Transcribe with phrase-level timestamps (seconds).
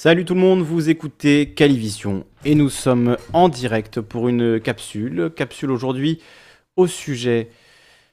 [0.00, 5.32] Salut tout le monde, vous écoutez Calivision et nous sommes en direct pour une capsule.
[5.34, 6.20] Capsule aujourd'hui
[6.76, 7.50] au sujet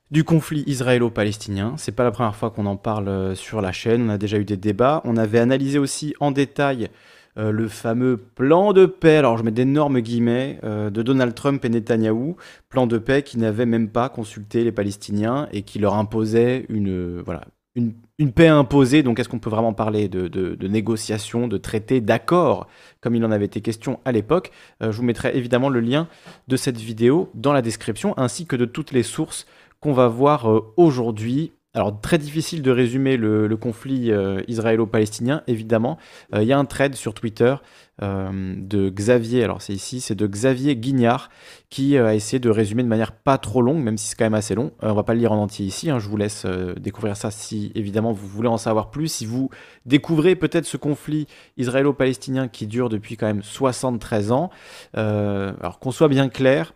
[0.10, 1.76] du conflit israélo-palestinien.
[1.78, 4.40] C'est pas la première fois qu'on en parle euh, sur la chaîne, on a déjà
[4.40, 5.04] eu des débats.
[5.06, 6.90] On avait analysé aussi en détail
[7.38, 11.64] euh, le fameux plan de paix, alors je mets d'énormes guillemets, euh, de Donald Trump
[11.66, 12.36] et Netanyahou,
[12.68, 17.22] plan de paix qui n'avait même pas consulté les Palestiniens et qui leur imposait une,
[17.22, 17.44] voilà,
[17.76, 22.68] une, paix imposée, donc est-ce qu'on peut vraiment parler de, de, négociations, de traités, d'accords,
[23.02, 24.52] comme il en avait été question à l'époque
[24.82, 26.08] euh, Je vous mettrai évidemment le lien
[26.48, 29.46] de cette vidéo dans la description, ainsi que de toutes les sources
[29.82, 35.98] qu'on va voir euh, aujourd'hui alors, très difficile de résumer le, conflit euh, israélo-palestinien, évidemment.
[36.34, 37.54] Il y a un thread sur Twitter
[38.02, 41.30] euh, de Xavier, alors c'est ici, c'est de Xavier Guignard,
[41.70, 44.34] qui a essayé de résumer de manière pas trop longue, même si c'est quand même
[44.34, 44.72] assez long.
[44.82, 46.46] on va pas le lire en entier ici, hein, je vous laisse
[46.78, 49.08] découvrir ça si, évidemment, vous voulez en savoir plus.
[49.08, 49.50] Si vous
[49.86, 54.50] découvrez peut-être ce conflit israélo-palestinien qui dure depuis quand même 73 ans,
[54.94, 56.74] alors qu'on soit bien clair,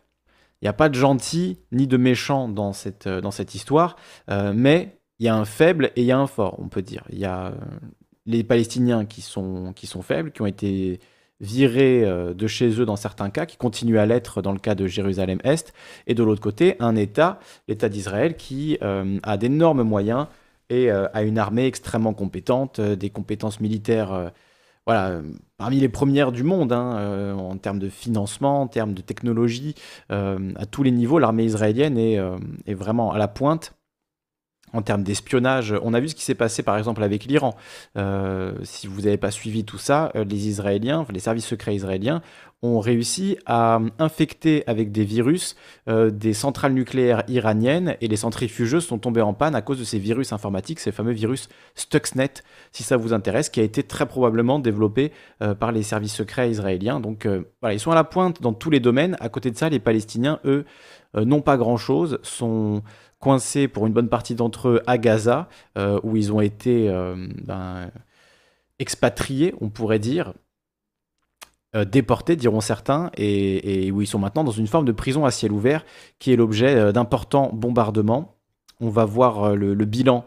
[0.61, 3.95] il n'y a pas de gentil ni de méchant dans cette, euh, dans cette histoire,
[4.29, 6.81] euh, mais il y a un faible et il y a un fort, on peut
[6.81, 7.03] dire.
[7.09, 7.53] Il y a euh,
[8.29, 10.99] les Palestiniens qui sont, qui sont faibles, qui ont été
[11.41, 14.87] virés de chez eux dans certains cas, qui continuent à l'être dans le cas de
[14.87, 15.73] Jérusalem-Est,
[16.05, 20.27] et de l'autre côté, un État, l'État d'Israël, qui a d'énormes moyens
[20.69, 24.31] et a une armée extrêmement compétente, des compétences militaires
[24.89, 25.21] voilà,
[25.57, 29.75] parmi les premières du monde hein, euh, en termes de financement, en termes de technologie,
[30.11, 33.75] euh, à tous les niveaux, l'armée israélienne est, euh, est, vraiment à la pointe.
[34.73, 37.55] En termes d'espionnage, on a vu ce qui s'est passé par exemple avec l'Iran.
[38.63, 42.21] si vous n'avez pas suivi tout ça, les Israéliens, les services secrets israéliens
[42.61, 45.55] ont réussi à infecter avec des virus
[45.87, 49.85] euh, des centrales nucléaires iraniennes et les centrifugeuses sont tombées en panne à cause de
[49.85, 52.33] ces virus informatiques, ces fameux virus Stuxnet,
[52.71, 56.49] si ça vous intéresse, qui a été très probablement développé euh, par les services secrets
[56.49, 56.99] israéliens.
[56.99, 59.15] Donc euh, voilà, ils sont à la pointe dans tous les domaines.
[59.21, 60.65] À côté de ça, les Palestiniens, eux,
[61.15, 62.83] n'ont pas grand-chose, sont
[63.19, 65.49] coincés pour une bonne partie d'entre eux à Gaza,
[66.03, 66.89] où ils ont été
[67.43, 67.91] ben,
[68.79, 70.33] expatriés, on pourrait dire,
[71.75, 75.31] euh, déportés, diront certains, et, où ils sont maintenant dans une forme de prison à
[75.31, 75.85] ciel ouvert,
[76.17, 78.37] qui est l'objet euh, d'importants bombardements.
[78.81, 80.25] On va voir euh, le, bilan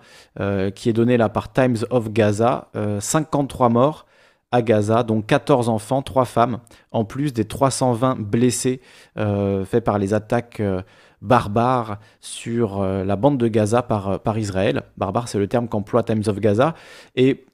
[0.74, 2.70] qui est donné là par Times of Gaza.
[3.00, 4.06] 53 morts
[4.52, 6.58] à Gaza, dont 14 enfants, 3 femmes,
[6.92, 8.80] en plus des 320 blessés
[9.16, 10.62] faits par les attaques
[11.22, 14.82] barbares sur la bande de Gaza par, par Israël.
[14.96, 16.74] Barbare, c'est le terme qu'emploie Times of Gaza.
[17.16, 17.44] Et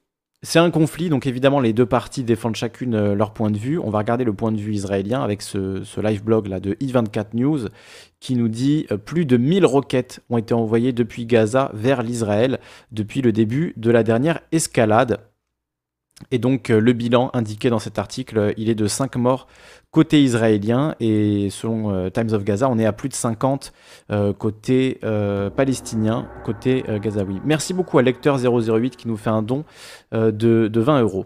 [0.41, 3.77] c'est un conflit, donc évidemment les deux parties défendent chacune euh, leur point de vue.
[3.77, 7.27] On va regarder le point de vue israélien avec ce, live blog là de i24
[7.33, 7.67] News
[8.21, 12.59] qui nous dit euh, plus de 1000 roquettes ont été envoyées depuis Gaza vers l'Israël
[12.93, 15.19] depuis le début de la dernière escalade.
[16.31, 19.47] Et donc euh, le bilan indiqué dans cet article, il est de 5 morts
[19.91, 23.73] côté israélien et selon euh, Times of Gaza, on est à plus de 50
[24.11, 24.99] euh, côté
[25.55, 27.41] palestinien, côté gazaoui.
[27.43, 29.63] Merci beaucoup à Lecteur008 qui nous fait un don
[30.11, 31.25] de, 20 euros.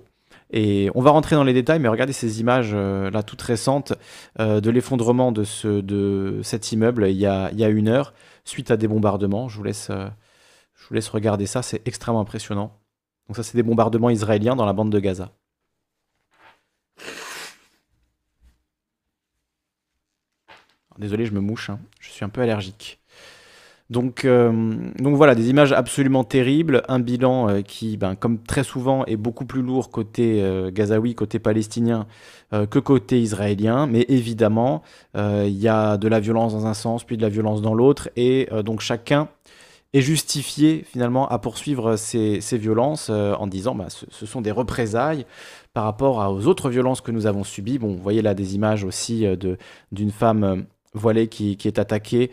[0.55, 3.93] Et on va rentrer dans les détails, mais regardez ces images là toutes récentes
[4.39, 8.13] de l'effondrement de, ce, de cet immeuble il y, a, il y, a, une heure
[8.45, 9.49] suite à des bombardements.
[9.49, 12.82] Je vous laisse, je vous laisse regarder ça, c'est extrêmement impressionnant.
[13.27, 15.31] Donc ça, c'est des bombardements israéliens dans la bande de Gaza.
[20.99, 21.79] désolé, je me mouche, hein.
[21.99, 22.99] je suis un peu allergique.
[23.89, 24.51] Donc, euh,
[24.97, 29.17] donc voilà, des images absolument terribles, un bilan euh, qui, ben, comme très souvent, est
[29.17, 32.07] beaucoup plus lourd côté euh, gazaoui, côté palestinien,
[32.69, 33.87] que côté israélien.
[33.87, 34.83] Mais évidemment,
[35.15, 38.09] il y a de la violence dans un sens, puis de la violence dans l'autre,
[38.15, 39.27] et donc chacun
[39.93, 44.51] et justifier finalement à poursuivre ces, violences euh, en disant bah, ce, ce, sont des
[44.51, 45.25] représailles
[45.73, 47.77] par rapport aux autres violences que nous avons subies.
[47.77, 49.35] Bon, vous voyez là des images aussi euh,
[49.91, 50.55] d'une femme euh,
[50.95, 52.29] voilée qui, qui, est attaquée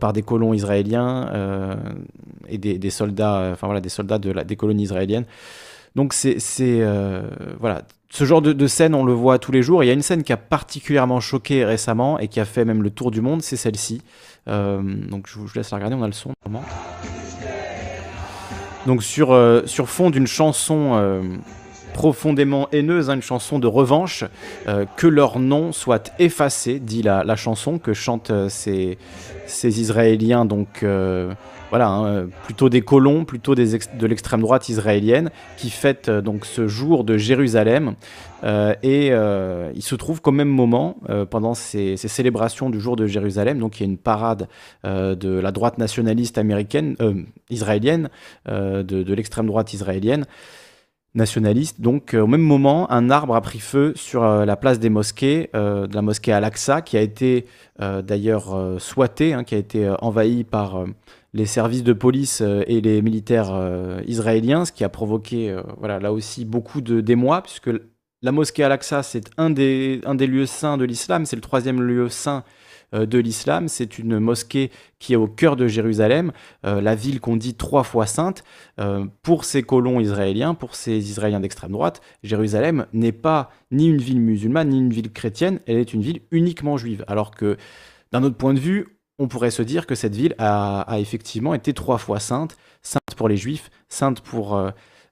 [0.00, 1.78] par des colons israéliens
[2.48, 5.26] et des, des, soldats, enfin voilà, des soldats de la, des colonies israéliennes.
[5.96, 6.38] Donc c'est
[7.58, 7.82] voilà,
[8.12, 9.84] ce genre de, scène, on le voit tous les jours.
[9.84, 12.82] Il y a une scène qui a particulièrement choqué récemment et qui a fait même
[12.82, 14.02] le tour du monde, c'est celle-ci.
[14.48, 16.32] Euh, donc je vous, laisse la regarder, on a le son.
[18.86, 21.22] Donc sur, euh, sur fond d'une chanson euh,
[21.94, 24.24] profondément haineuse, hein, une chanson de revanche,
[24.96, 28.98] que leur nom soit effacé, dit la, la chanson que chantent ces,
[29.46, 30.84] ces Israéliens donc
[31.70, 36.66] voilà, hein, plutôt des colons, plutôt de l'extrême droite israélienne, qui fêtent euh, donc ce
[36.66, 37.94] jour de Jérusalem.
[38.42, 40.96] Euh, et euh, il se trouve qu'au même moment,
[41.30, 44.48] pendant ces, célébrations du jour de Jérusalem, donc il y a une parade
[44.84, 46.96] de la droite nationaliste américaine,
[47.50, 48.08] israélienne,
[48.48, 50.24] de, de l'extrême droite israélienne,
[51.14, 51.80] nationaliste.
[51.80, 55.94] Donc, au même moment, un arbre a pris feu sur la place des mosquées, de
[55.94, 57.46] la mosquée Al-Aqsa, qui a été
[57.78, 60.84] d'ailleurs soitée, hein, qui a été envahie par
[61.32, 66.44] les services de police et les militaires israéliens, ce qui a provoqué, voilà, là aussi,
[66.44, 67.70] beaucoup d'émoi, puisque
[68.22, 71.80] la mosquée Al-Aqsa, c'est un des, un des lieux saints de l'islam, c'est le troisième
[71.80, 72.44] lieu saint
[72.94, 73.68] euh, de l'islam.
[73.68, 76.32] C'est une mosquée qui est au cœur de Jérusalem,
[76.66, 78.42] euh, la ville qu'on dit trois fois sainte.
[78.80, 84.00] Euh, pour ces colons israéliens, pour ces Israéliens d'extrême droite, Jérusalem n'est pas ni une
[84.00, 87.04] ville musulmane, ni une ville chrétienne, elle est une ville uniquement juive.
[87.06, 87.56] Alors que,
[88.12, 91.72] d'un autre point de vue, on pourrait se dire que cette ville a, effectivement été
[91.72, 94.60] trois fois sainte, sainte pour les juifs, sainte pour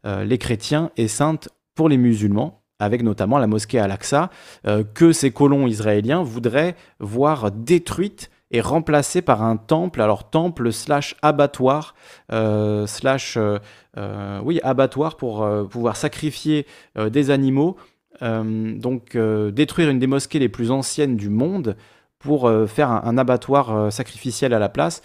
[0.05, 4.31] les chrétiens et sainte pour les musulmans avec notamment la mosquée Al-Aqsa,
[4.67, 10.73] euh, que ces colons israéliens voudraient voir détruite et remplacée par un temple, alors temple
[10.73, 11.95] slash abattoir,
[12.33, 16.67] euh, slash, euh, oui, abattoir pour pouvoir sacrifier
[16.97, 17.77] des animaux,
[18.23, 21.77] donc détruire une des mosquées les plus anciennes du monde
[22.19, 25.03] pour faire un, abattoir sacrificiel à la place.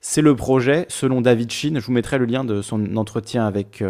[0.00, 3.82] C'est le projet, selon David Shin, je vous mettrai le lien de son entretien avec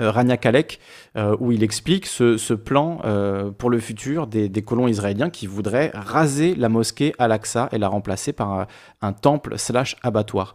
[0.00, 0.80] euh, Rania Kalek,
[1.16, 5.90] euh, où il explique ce, plan euh, pour le futur des, colons israéliens qui voudraient
[5.94, 8.66] raser la mosquée Al-Aqsa et la remplacer par
[9.00, 10.54] un, temple slash abattoir.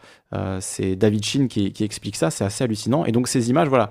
[0.59, 3.05] c'est David Shin qui, explique ça, c'est assez hallucinant.
[3.05, 3.89] Et donc ces images, voilà,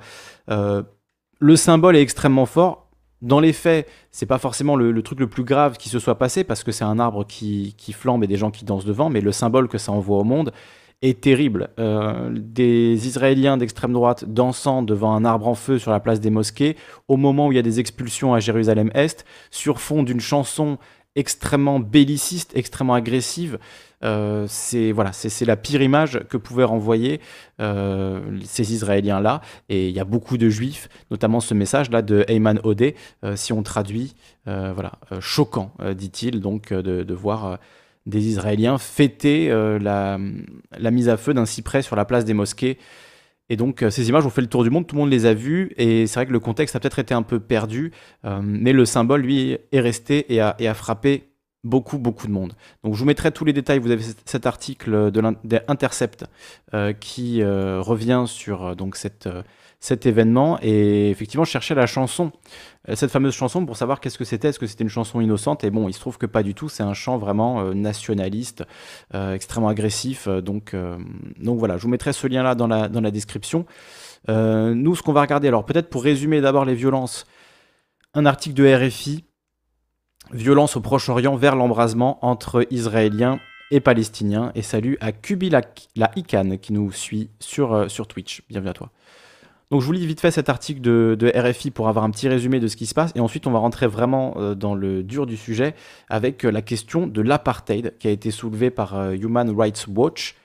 [0.49, 2.91] le symbole est extrêmement fort.
[3.23, 6.43] Dans les faits, c'est pas forcément le, truc le plus grave qui se soit passé
[6.43, 9.31] parce que c'est un arbre qui, flambe et des gens qui dansent devant, mais le
[9.31, 10.53] symbole que ça envoie au monde
[11.03, 11.71] est terrible.
[11.79, 16.31] Euh, des Israéliens d'extrême droite dansant devant un arbre en feu sur la place des
[16.31, 16.77] mosquées,
[17.07, 20.79] au moment où il y a des expulsions à Jérusalem-Est, sur fond d'une chanson
[21.15, 23.59] extrêmement belliciste, extrêmement agressive.
[24.05, 27.21] Euh, c'est voilà, c'est la pire image que pouvaient renvoyer
[27.61, 29.41] euh, ces Israéliens-là.
[29.69, 32.95] Et il y a beaucoup de Juifs, notamment ce message-là de Ayman Odeh,
[33.35, 34.15] si on traduit,
[34.47, 37.59] voilà, choquant, dit-il, donc de, voir
[38.07, 42.79] des Israéliens fêter euh, la, mise à feu d'un cyprès sur la place des mosquées.
[43.49, 45.27] Et donc euh, ces images ont fait le tour du monde, tout le monde les
[45.27, 47.93] a vues, et c'est vrai que le contexte a peut-être été un peu perdu,
[48.25, 51.32] euh, mais le symbole, lui, est resté et a, frappé
[51.65, 52.55] beaucoup, beaucoup de monde.
[52.83, 56.25] Donc je vous mettrai tous les détails, vous avez cet article de l'Intercept
[57.01, 59.29] qui revient sur donc cette
[59.83, 60.59] cet événement.
[60.63, 62.31] Et effectivement je cherchais la chanson,
[62.89, 65.65] euh, cette fameuse chanson pour savoir qu'est-ce que c'était, est-ce que c'était une chanson innocente?
[65.65, 68.65] Et bon il se trouve que pas du tout, c'est un chant vraiment euh, nationaliste,
[69.15, 70.75] euh, extrêmement agressif, donc,
[71.41, 73.67] donc voilà, je vous mettrai ce lien là dans la, dans la description.
[74.29, 77.27] nous ce qu'on va regarder, alors peut-être pour résumer d'abord les violences,
[78.15, 79.25] un article de RFI,
[80.33, 83.39] violence au Proche-Orient vers l'embrasement entre Israéliens
[83.71, 85.63] et Palestiniens et salut à Kubi la,
[85.97, 88.91] la Ican qui nous suit sur, sur Twitch, bienvenue à toi.
[89.73, 92.61] Donc je vous lis vite fait cet article de, RFI pour avoir un petit résumé
[92.61, 95.25] de ce qui se passe et ensuite on va rentrer vraiment euh, dans le dur
[95.25, 95.75] du sujet
[96.11, 100.37] avec euh, la question de l'apartheid qui a été soulevée par euh, Human Rights Watch.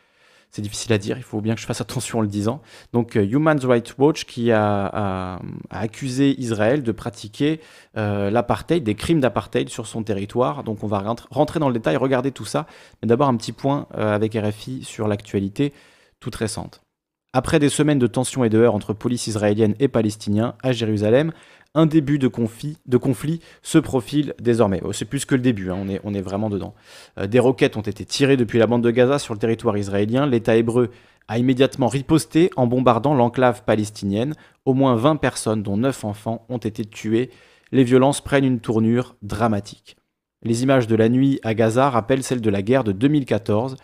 [0.49, 2.61] C'est difficile à dire, il faut bien que je fasse attention en le disant.
[2.93, 5.39] Donc Human Rights Watch qui a,
[5.69, 7.59] accusé Israël de pratiquer
[7.95, 10.63] l'apartheid, des crimes d'apartheid sur son territoire.
[10.63, 12.65] Donc on va rentrer dans le détail, regarder tout ça.
[13.01, 15.73] Mais d'abord un petit point avec RFI sur l'actualité
[16.19, 16.81] toute récente.
[17.33, 21.33] Après des semaines de tensions et de heurts entre police israélienne et palestiniens à Jérusalem,
[21.77, 24.81] un début de conflit, se profile désormais.
[24.83, 26.73] Oh, c'est plus que le début, hein, on, est, on, est, vraiment dedans.
[27.19, 30.25] Euh, des roquettes ont été tirées depuis la bande de Gaza sur le territoire israélien.
[30.25, 30.89] L'État hébreu
[31.27, 34.33] a immédiatement riposté en bombardant l'enclave palestinienne.
[34.65, 37.29] Au moins 20 personnes, dont 9 enfants, ont été tuées.
[37.71, 39.97] Les violences prennent une tournure dramatique.
[40.41, 43.75] Les images de la nuit à Gaza rappellent celles de la guerre de 2014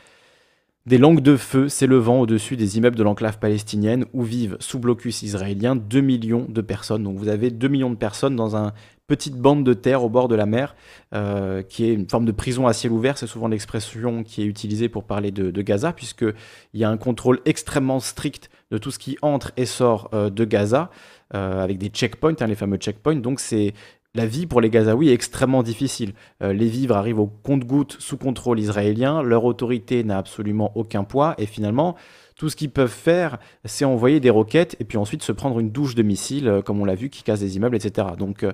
[0.85, 5.21] des langues de feu s'élevant au-dessus des immeubles de l'enclave palestinienne où vivent sous blocus
[5.21, 7.03] israélien 2 millions de personnes.
[7.03, 8.73] Donc vous avez 2 millions de personnes dans une
[9.07, 10.75] petite bande de terre au bord de la mer,
[11.13, 13.17] euh, qui est une forme de prison à ciel ouvert.
[13.17, 16.33] C'est souvent l'expression qui est utilisée pour parler de, Gaza, puisqu'il
[16.79, 20.45] y a un contrôle extrêmement strict de tout ce qui entre et sort euh, de
[20.45, 20.89] Gaza,
[21.33, 23.15] euh, avec des checkpoints, hein, les fameux checkpoints.
[23.15, 23.73] Donc c'est
[24.15, 26.13] la vie pour les Gazaouis est extrêmement difficile.
[26.43, 31.33] Euh, les vivres arrivent au compte-gouttes sous contrôle israélien, leur autorité n'a absolument aucun poids,
[31.39, 31.95] et finalement,
[32.35, 35.71] tout ce qu'ils peuvent faire, c'est envoyer des roquettes et puis ensuite se prendre une
[35.71, 38.07] douche de missiles, euh, comme on l'a vu, qui casse des immeubles, etc.
[38.17, 38.51] Donc euh,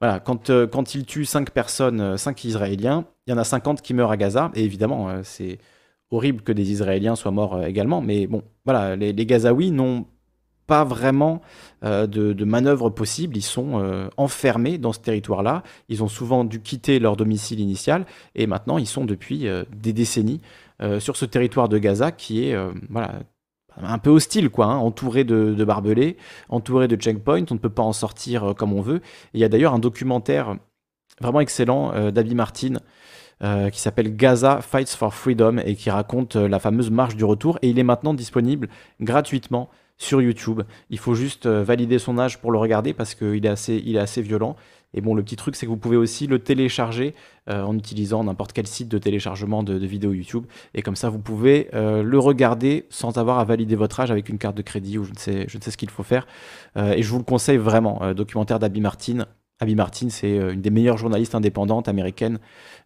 [0.00, 3.94] voilà, quand, quand ils tuent 5 personnes, 5 Israéliens, il y en a 50 qui
[3.94, 5.58] meurent à Gaza, et évidemment, c'est
[6.10, 10.04] horrible que des Israéliens soient morts également, mais bon, voilà, les, les Gazaouis n'ont
[10.66, 11.40] pas vraiment
[11.84, 13.36] euh, de, manœuvres possibles.
[13.36, 15.62] Ils sont euh, enfermés dans ce territoire-là.
[15.88, 19.92] Ils ont souvent dû quitter leur domicile initial et maintenant ils sont depuis euh, des
[19.92, 20.40] décennies
[20.98, 22.54] sur ce territoire de Gaza qui est
[22.90, 23.20] voilà,
[23.78, 26.18] un peu hostile, quoi, hein, entouré de, barbelés,
[26.50, 29.00] entouré de checkpoints, on ne peut pas en sortir comme on veut.
[29.32, 30.56] il y a d'ailleurs un documentaire
[31.18, 32.74] vraiment excellent d'Abby Martin
[33.40, 37.58] qui s'appelle Gaza Fights for Freedom et qui raconte la fameuse marche du retour.
[37.62, 38.68] Et il est maintenant disponible
[39.00, 40.62] gratuitement sur YouTube.
[40.90, 44.56] Il faut juste valider son âge pour le regarder parce qu'il est assez, violent.
[44.94, 47.14] Et bon, le petit truc, c'est que vous pouvez aussi le télécharger
[47.48, 50.46] euh, en utilisant n'importe quel site de téléchargement de, vidéos YouTube.
[50.74, 54.28] Et comme ça, vous pouvez euh, le regarder sans avoir à valider votre âge avec
[54.28, 56.26] une carte de crédit ou je ne sais, ce qu'il faut faire.
[56.76, 58.14] Euh, et je vous le conseille vraiment.
[58.14, 59.26] documentaire d'Abby Martin,
[59.58, 62.38] Abby Martin, c'est euh, une des meilleures journalistes indépendantes américaines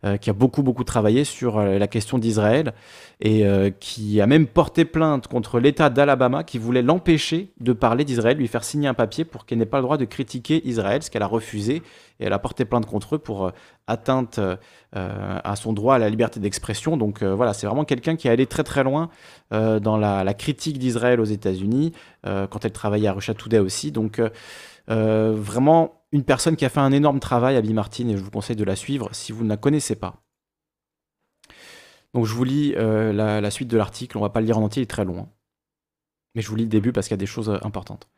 [0.04, 2.74] euh, qui a beaucoup, beaucoup travaillé sur euh, la question d'Israël
[3.20, 3.44] et
[3.80, 8.48] qui a même porté plainte contre l'État d'Alabama qui voulait l'empêcher de parler d'Israël, lui
[8.48, 11.22] faire signer un papier pour qu'elle n'ait pas le droit de critiquer Israël, ce qu'elle
[11.22, 11.82] a refusé.
[12.18, 13.52] Et elle a porté plainte contre eux pour
[13.86, 14.40] atteinte
[14.92, 16.96] à son droit à la liberté d'expression.
[16.96, 19.10] Donc voilà, c'est vraiment quelqu'un qui est allé très, très loin
[19.50, 21.92] dans la, la critique d'Israël aux États-Unis,
[22.24, 23.92] quand elle travaillait à Russia Today aussi.
[23.92, 24.20] Donc
[24.88, 28.56] vraiment une personne qui a fait un énorme travail, Abby Martin, et je vous conseille
[28.56, 30.22] de la suivre si vous ne la connaissez pas.
[32.14, 34.62] Donc je vous lis euh, la, suite de l'article, on va pas le lire en
[34.62, 35.20] entier, il est très long.
[35.20, 35.28] Hein.
[36.34, 38.08] Mais je vous lis le début parce qu'il y a des choses euh, importantes.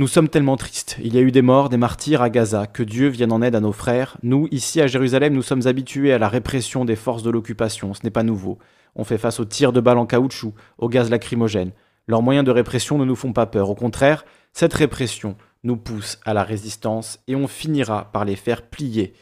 [0.00, 0.96] Nous sommes tellement tristes.
[1.02, 2.68] Il y a eu des morts, des martyrs à Gaza.
[2.68, 4.16] Que Dieu vienne en aide à nos frères.
[4.22, 7.94] Nous, ici à Jérusalem, nous sommes habitués à la répression des forces de l'occupation.
[7.94, 8.58] Ce n'est pas nouveau.
[8.94, 11.72] On fait face aux tirs de balles en caoutchouc, aux gaz lacrymogènes.
[12.06, 13.70] Leurs moyens de répression ne nous font pas peur.
[13.70, 18.62] Au contraire, cette répression, nous pousse à la résistance et on finira par les faire
[18.62, 19.14] plier,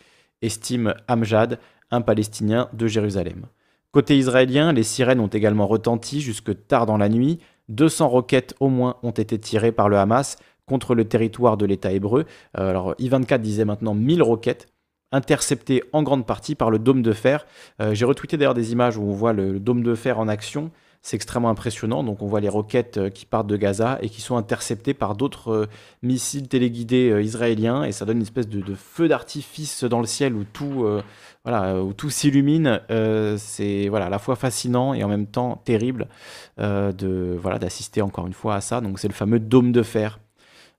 [0.43, 1.59] estime Amjad,
[1.91, 3.47] un Palestinien de Jérusalem.
[3.93, 7.39] Côté israélien, les sirènes ont également retenti jusque tard dans la nuit.
[7.69, 11.93] 200 roquettes au moins ont été tirées par le Hamas contre le territoire de l'État
[11.93, 12.27] hébreu.
[12.59, 14.67] Euh, alors I-24 disait maintenant 1000 roquettes
[15.13, 17.47] interceptées en grande partie par le dôme de fer.
[17.81, 20.71] Euh, j'ai retweeté d'ailleurs des images où on voit le dôme de fer en action.
[21.07, 22.03] C'est extrêmement impressionnant.
[22.03, 25.15] Donc on voit les roquettes euh, qui partent de Gaza et qui sont interceptées par
[25.15, 25.67] d'autres euh,
[26.03, 30.35] missiles téléguidés euh, israéliens et ça donne une espèce de, feu d'artifice dans le ciel
[30.35, 30.85] où tout,
[31.45, 32.81] voilà, où tout s'illumine.
[33.39, 36.09] c'est voilà, à la fois fascinant et en même temps terrible
[36.59, 38.81] de voilà d'assister encore une fois à ça.
[38.81, 40.19] Donc c'est le fameux dôme de fer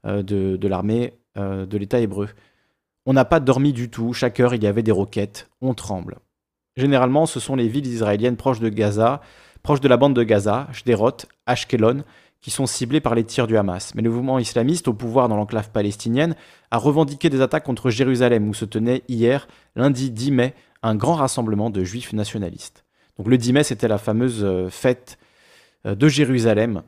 [0.03, 2.27] de, de l'armée de l'État hébreu.
[3.05, 4.11] On n'a pas dormi du tout.
[4.11, 5.49] Chaque heure il y avait des roquettes.
[5.61, 6.17] On tremble.
[6.75, 9.21] Généralement, ce sont les villes israéliennes proches de Gaza
[9.67, 12.05] proches de la bande de Gaza, Shderot, Ashkelon,
[12.39, 13.93] qui sont ciblés par les tirs du Hamas.
[13.95, 16.37] Mais le mouvement islamiste au pouvoir dans l'enclave palestinienne
[16.71, 19.45] a revendiqué des attaques contre Jérusalem, où se tenait hier,
[19.75, 22.85] lundi 10 mai, un grand rassemblement de juifs nationalistes.
[23.17, 25.17] Donc le 10 mai, c'était la fameuse euh, fête
[25.85, 26.83] euh, de Jérusalem,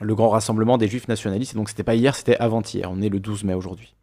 [0.00, 1.54] le grand rassemblement des juifs nationalistes.
[1.54, 2.90] Et donc c'était pas hier, c'était avant-hier.
[2.90, 3.94] On est le 12 mai aujourd'hui.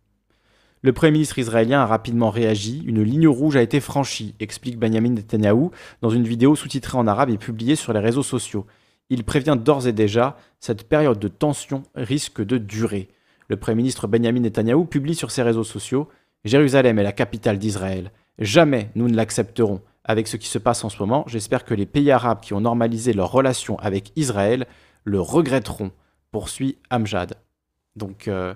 [0.82, 2.84] Le Premier ministre israélien a rapidement réagi.
[2.86, 5.70] Une ligne rouge a été franchie, explique Benjamin Netanyahu
[6.02, 8.66] dans une vidéo sous-titrée en arabe et publiée sur les réseaux sociaux.
[9.10, 13.10] Il prévient d'ores et déjà, cette période de tension risque de durer.
[13.50, 16.08] Le Premier ministre Benjamin Netanyahu publie sur ses réseaux sociaux
[16.46, 18.12] Jérusalem est la capitale d'Israël.
[18.38, 19.82] Jamais nous ne l'accepterons.
[20.06, 22.62] Avec ce qui se passe en ce moment, j'espère que les pays arabes qui ont
[22.62, 24.66] normalisé leurs relations avec Israël
[25.04, 25.92] le regretteront,
[26.32, 27.36] poursuit Amjad.
[27.96, 28.54] Donc, euh,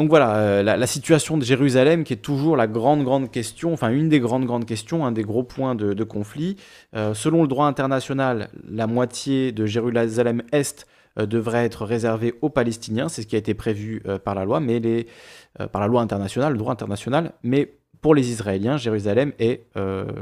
[0.00, 3.90] donc voilà, euh, la, situation de Jérusalem qui est toujours la grande, grande question, enfin
[3.90, 6.56] une des grandes, grandes questions, un des gros points de, conflit.
[6.96, 10.86] Euh, selon le droit international, la moitié de Jérusalem-Est
[11.18, 14.58] euh, devrait être réservée aux Palestiniens, c'est ce qui a été prévu par la loi,
[14.58, 14.80] mais
[15.70, 19.66] par la loi internationale, le droit international, mais pour les Israéliens, Jérusalem est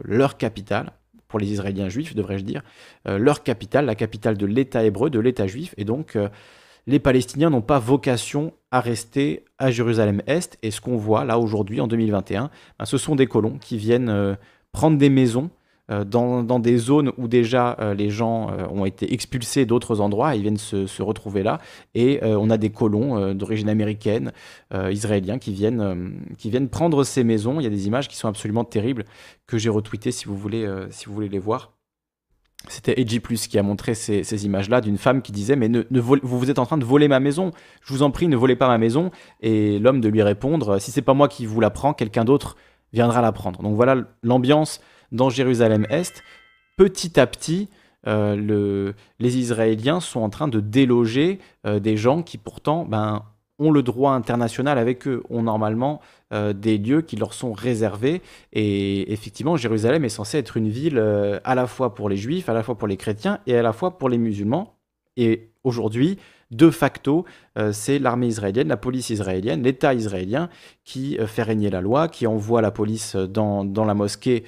[0.02, 0.90] leur capitale,
[1.28, 2.62] pour les Israéliens juifs, devrais-je dire,
[3.04, 6.18] leur capitale, la capitale de l'État hébreu, de l'État juif, et donc
[6.88, 10.58] les Palestiniens n'ont pas vocation à rester à Jérusalem-Est.
[10.62, 14.08] Et ce qu'on voit là aujourd'hui, en 2021, ben, ce sont des colons qui viennent
[14.08, 14.34] euh,
[14.72, 15.50] prendre des maisons
[15.90, 20.40] euh, dans, des zones où déjà euh, les gens ont été expulsés d'autres endroits, ils
[20.40, 21.60] viennent se, retrouver là,
[21.94, 24.32] et on a des colons d'origine américaine,
[24.90, 27.60] israéliens, qui viennent, prendre ces maisons.
[27.60, 29.04] Il y a des images qui sont absolument terribles
[29.46, 30.66] que j'ai retweetées si vous voulez
[31.28, 31.77] les voir.
[32.66, 36.50] C'était Edgy qui a montré ces, images-là d'une femme qui disait Mais ne, vous, vous
[36.50, 38.78] êtes en train de voler ma maison, je vous en prie, ne volez pas ma
[38.78, 39.10] maison.
[39.40, 42.56] Et l'homme de lui répondre Si c'est pas moi qui vous la prends, quelqu'un d'autre
[42.92, 43.62] viendra la prendre.
[43.62, 44.80] Donc voilà l'ambiance
[45.12, 46.22] dans Jérusalem-Est.
[46.76, 47.68] Petit à petit,
[48.06, 53.24] euh, le, les Israéliens sont en train de déloger euh, des gens qui pourtant ben,
[53.58, 56.00] ont le droit international avec eux, ont normalement
[56.34, 58.20] euh, des lieux qui leur sont réservés.
[58.52, 62.50] Et effectivement, Jérusalem est censée être une ville euh, à la fois pour les juifs,
[62.50, 64.74] à la fois pour les chrétiens et à la fois pour les musulmans.
[65.16, 66.18] Et aujourd'hui,
[66.50, 67.24] de facto,
[67.56, 70.50] euh, c'est l'armée israélienne, la police israélienne, l'État israélien
[70.84, 74.44] qui fait régner la loi, qui envoie la police dans, dans la mosquée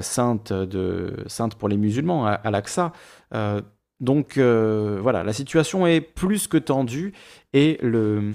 [0.00, 2.92] sainte, de, sainte pour les musulmans, à, à l'Aqsa
[4.00, 7.12] Donc voilà, la situation est plus que tendue
[7.52, 8.32] et le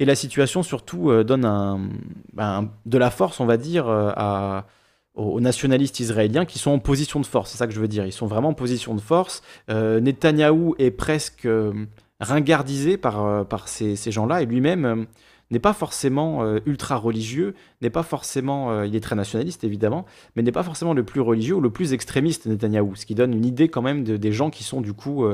[0.00, 1.90] et la situation surtout donne
[2.32, 4.66] ben, de la force, on va dire, à
[5.14, 7.50] aux nationalistes israéliens qui sont en position de force.
[7.50, 8.06] C'est ça que je veux dire.
[8.06, 9.42] Ils sont vraiment en position de force.
[9.68, 11.72] Euh, Netanyahou est presque euh,
[12.20, 15.06] ringardisé par, euh, ces, gens-là et lui-même
[15.50, 20.52] n'est pas forcément ultra religieux, n'est pas forcément, il est très nationaliste évidemment, mais n'est
[20.52, 23.66] pas forcément le plus religieux ou le plus extrémiste Netanyahou, ce qui donne une idée
[23.66, 25.26] quand même de, des gens qui sont du coup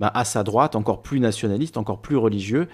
[0.00, 2.66] bah, à sa droite, encore plus nationalistes, encore plus religieux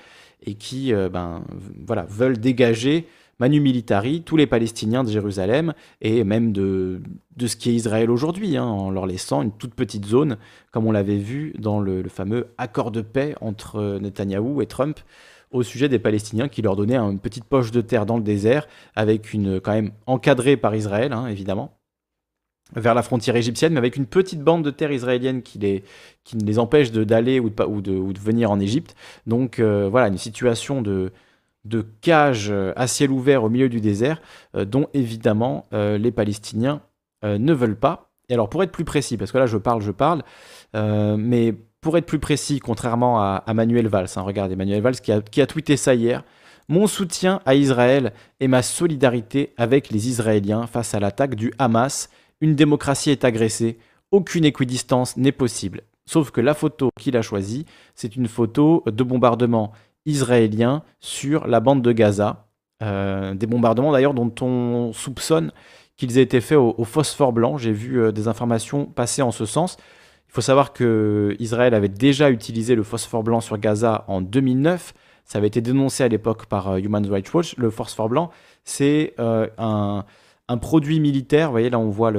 [0.44, 1.42] et qui ben,
[1.86, 3.06] voilà, veulent dégager
[3.40, 7.02] Manu Militari, tous les Palestiniens de Jérusalem et même de,
[7.36, 10.36] de ce qui est Israël aujourd'hui, hein, en leur laissant une toute petite zone,
[10.70, 15.00] comme on l'avait vu dans le, fameux accord de paix entre Netanyahou et Trump
[15.50, 18.66] au sujet des Palestiniens qui leur donnait une petite poche de terre dans le désert,
[18.96, 21.76] avec une quand même encadrée par Israël, hein, évidemment,
[22.74, 25.84] vers la frontière égyptienne, mais avec une petite bande de terre israélienne qui, les,
[26.24, 28.96] qui les empêche d'aller ou de, ou, de, venir en Égypte.
[29.26, 31.12] Donc euh, voilà, une situation de,
[31.64, 34.20] de cages euh, à ciel ouvert au milieu du désert,
[34.56, 36.80] euh, dont évidemment les Palestiniens
[37.22, 38.10] ne veulent pas.
[38.28, 40.22] Et alors pour être plus précis, parce que là je parle, je parle,
[40.74, 45.46] mais pour être plus précis, contrairement à, Manuel Valls, hein, regardez Manuel Valls qui a
[45.46, 46.22] tweeté ça hier,
[46.68, 52.08] mon soutien à Israël et ma solidarité avec les Israéliens face à l'attaque du Hamas.
[52.40, 53.78] Une démocratie est agressée,
[54.10, 55.82] aucune équidistance n'est possible.
[56.06, 57.64] Sauf que la photo qu'il a choisie,
[57.94, 59.72] c'est une photo de bombardement
[60.06, 62.46] israéliens sur la bande de Gaza.
[62.82, 65.52] Euh, des bombardements d'ailleurs dont on soupçonne
[65.96, 67.56] qu'ils aient été faits au, phosphore blanc.
[67.56, 69.76] J'ai vu euh, des informations passer en ce sens.
[70.28, 74.92] Il faut savoir que Israël avait déjà utilisé le phosphore blanc sur Gaza en 2009.
[75.24, 77.56] Ça avait été dénoncé à l'époque par euh, Human Rights Watch.
[77.56, 78.30] Le phosphore blanc,
[78.64, 80.04] c'est un,
[80.48, 81.48] un, produit militaire.
[81.48, 82.12] Vous voyez, là, on voit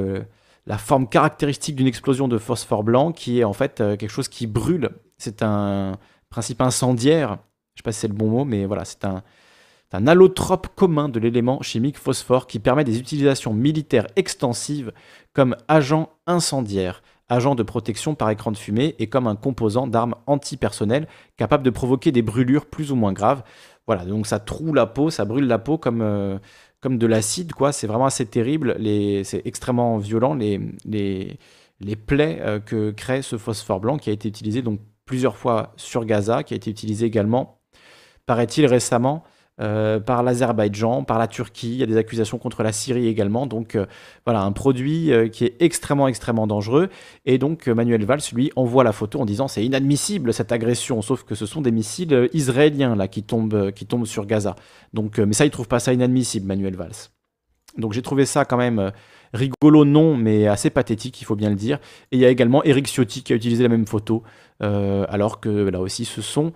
[0.65, 4.47] la forme caractéristique d'une explosion de phosphore blanc qui est en fait quelque chose qui
[4.47, 4.89] brûle.
[5.17, 5.93] C'est un
[6.29, 7.37] principe incendiaire
[7.75, 9.21] je sais pas si c'est le bon mot, mais voilà, c'est un,
[9.91, 14.93] un allotrope commun de l'élément chimique phosphore qui permet des utilisations militaires extensives
[15.33, 20.15] comme agent incendiaire, agent de protection par écran de fumée et comme un composant d'armes
[20.25, 21.07] antipersonnelles
[21.37, 23.43] capable de provoquer des brûlures plus ou moins graves.
[23.87, 26.39] Voilà, donc ça troue la peau, ça brûle la peau comme, euh,
[26.81, 27.71] comme de l'acide, quoi.
[27.71, 28.77] C'est vraiment assez terrible,
[29.23, 31.37] c'est extrêmement violent les,
[32.07, 36.05] plaies euh, que crée ce phosphore blanc qui a été utilisé donc plusieurs fois sur
[36.05, 37.59] Gaza, qui a été utilisé également
[38.25, 39.23] paraît-il, récemment.
[39.61, 43.47] Euh, par l'Azerbaïdjan, par la Turquie, il y a des accusations contre la Syrie également.
[43.47, 43.85] Donc euh,
[44.25, 46.89] voilà, un produit euh, qui est extrêmement, extrêmement dangereux.
[47.25, 51.23] Et donc Manuel Valls, lui, envoie la photo en disant c'est inadmissible cette agression, sauf
[51.23, 54.57] que ce sont des missiles israéliens là qui tombent, qui tombent sur Gaza.
[54.93, 57.09] Donc, mais ça, il trouve pas ça inadmissible, Manuel Valls.
[57.77, 58.91] Donc j'ai trouvé ça quand même
[59.33, 61.79] rigolo, non, mais assez pathétique, il faut bien le dire.
[62.11, 64.23] Et il y a également Eric Ciotti qui a utilisé la même photo,
[64.59, 66.53] alors que là aussi ce sont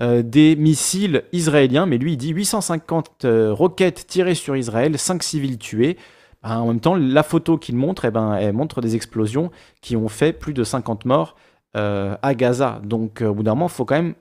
[0.00, 5.22] euh, des missiles israéliens, mais lui il dit 850 euh, roquettes tirées sur Israël, 5
[5.22, 5.98] civils tués.
[6.42, 9.50] Ben, en même temps, la photo qu'il montre, eh ben, elle montre des explosions
[9.82, 11.36] qui ont fait plus de 50 morts
[11.76, 12.80] euh, à Gaza.
[12.82, 14.14] Donc au bout d'un moment, il faut quand même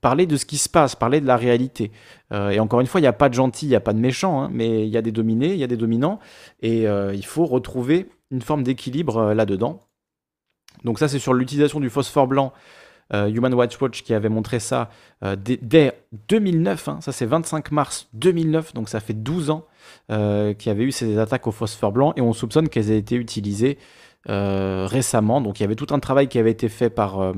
[0.00, 1.90] parler de ce qui se passe, parler de la réalité.
[2.32, 3.98] et encore une fois, il n'y a pas de gentils, il n'y a pas de
[3.98, 6.20] méchants, hein, mais il y a des dominés, il y a des dominants,
[6.62, 9.82] et il faut retrouver une forme d'équilibre là-dedans.
[10.84, 12.52] Donc ça, c'est sur l'utilisation du phosphore blanc
[13.12, 14.90] Human Rights Watch qui avait montré ça
[15.24, 15.92] euh, dès,
[16.28, 16.98] 2009, hein.
[17.00, 19.64] ça c'est 25 mars 2009, donc ça fait 12 ans
[20.10, 22.98] euh, qu'il y avait eu ces attaques au phosphore blanc et on soupçonne qu'elles aient
[22.98, 23.78] été utilisées
[24.26, 25.40] récemment.
[25.40, 27.32] Donc il y avait tout un travail qui avait été fait par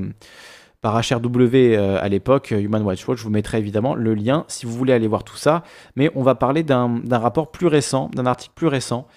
[0.81, 3.19] par HRW à l'époque, Human Rights Watch.
[3.19, 5.63] Je vous mettrai évidemment le lien si vous voulez aller voir tout ça.
[5.95, 9.07] Mais on va parler d'un rapport plus récent, d'un article plus récent.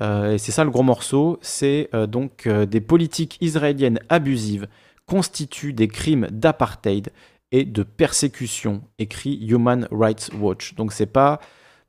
[0.00, 1.38] et c'est ça le gros morceau.
[1.42, 4.66] C'est donc des politiques israéliennes abusives
[5.08, 7.10] constituent des crimes d'apartheid
[7.50, 10.74] et de persécution, écrit Human Rights Watch.
[10.74, 11.40] Donc c'est pas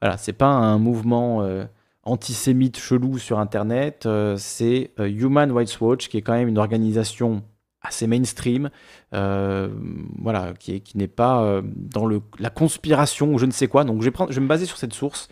[0.02, 1.66] voilà, c'est pas un mouvement euh,
[2.04, 6.58] antisémite chelou sur internet, euh, c'est euh, Human Rights Watch qui est quand même une
[6.58, 7.44] organisation
[7.82, 8.70] assez mainstream,
[9.12, 13.86] voilà, qui, qui n'est pas dans le, la conspiration ou je ne sais quoi.
[13.86, 15.30] Donc je vais, prendre, je vais me baser sur cette source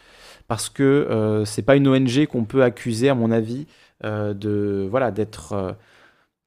[0.47, 3.67] parce que c'est pas une ONG qu'on peut accuser, à mon avis,
[4.01, 5.75] de voilà d'être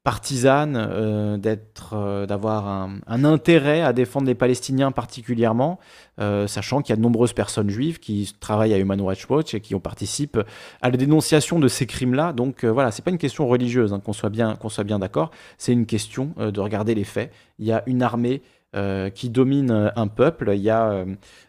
[0.02, 5.78] partisane, euh, d'être, euh, d'avoir un, intérêt à défendre les Palestiniens particulièrement,
[6.18, 9.52] euh, sachant qu'il y a de nombreuses personnes juives qui travaillent à Human Rights Watch
[9.52, 10.40] et qui ont participé
[10.80, 12.32] à la dénonciation de ces crimes-là.
[12.32, 15.30] Donc voilà, c'est pas une question religieuse, hein, qu'on soit bien, qu'on soit bien d'accord.
[15.58, 17.30] C'est une question de regarder les faits.
[17.58, 18.40] Il y a une armée
[19.14, 20.52] qui domine un peuple.
[20.54, 21.04] Il y a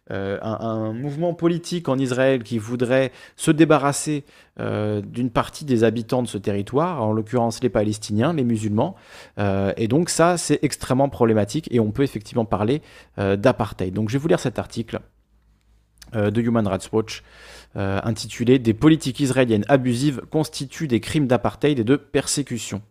[0.10, 4.24] un, mouvement politique en Israël qui voudrait se débarrasser
[4.58, 8.96] d'une partie des habitants de ce territoire, en l'occurrence les Palestiniens, les musulmans.
[9.38, 12.82] et donc ça, c'est extrêmement problématique et on peut effectivement parler
[13.18, 13.94] d'apartheid.
[13.94, 15.00] Donc je vais vous lire cet article
[16.14, 17.24] de Human Rights Watch
[17.76, 22.82] intitulé Des politiques israéliennes abusives constituent des crimes d'apartheid et de persécution.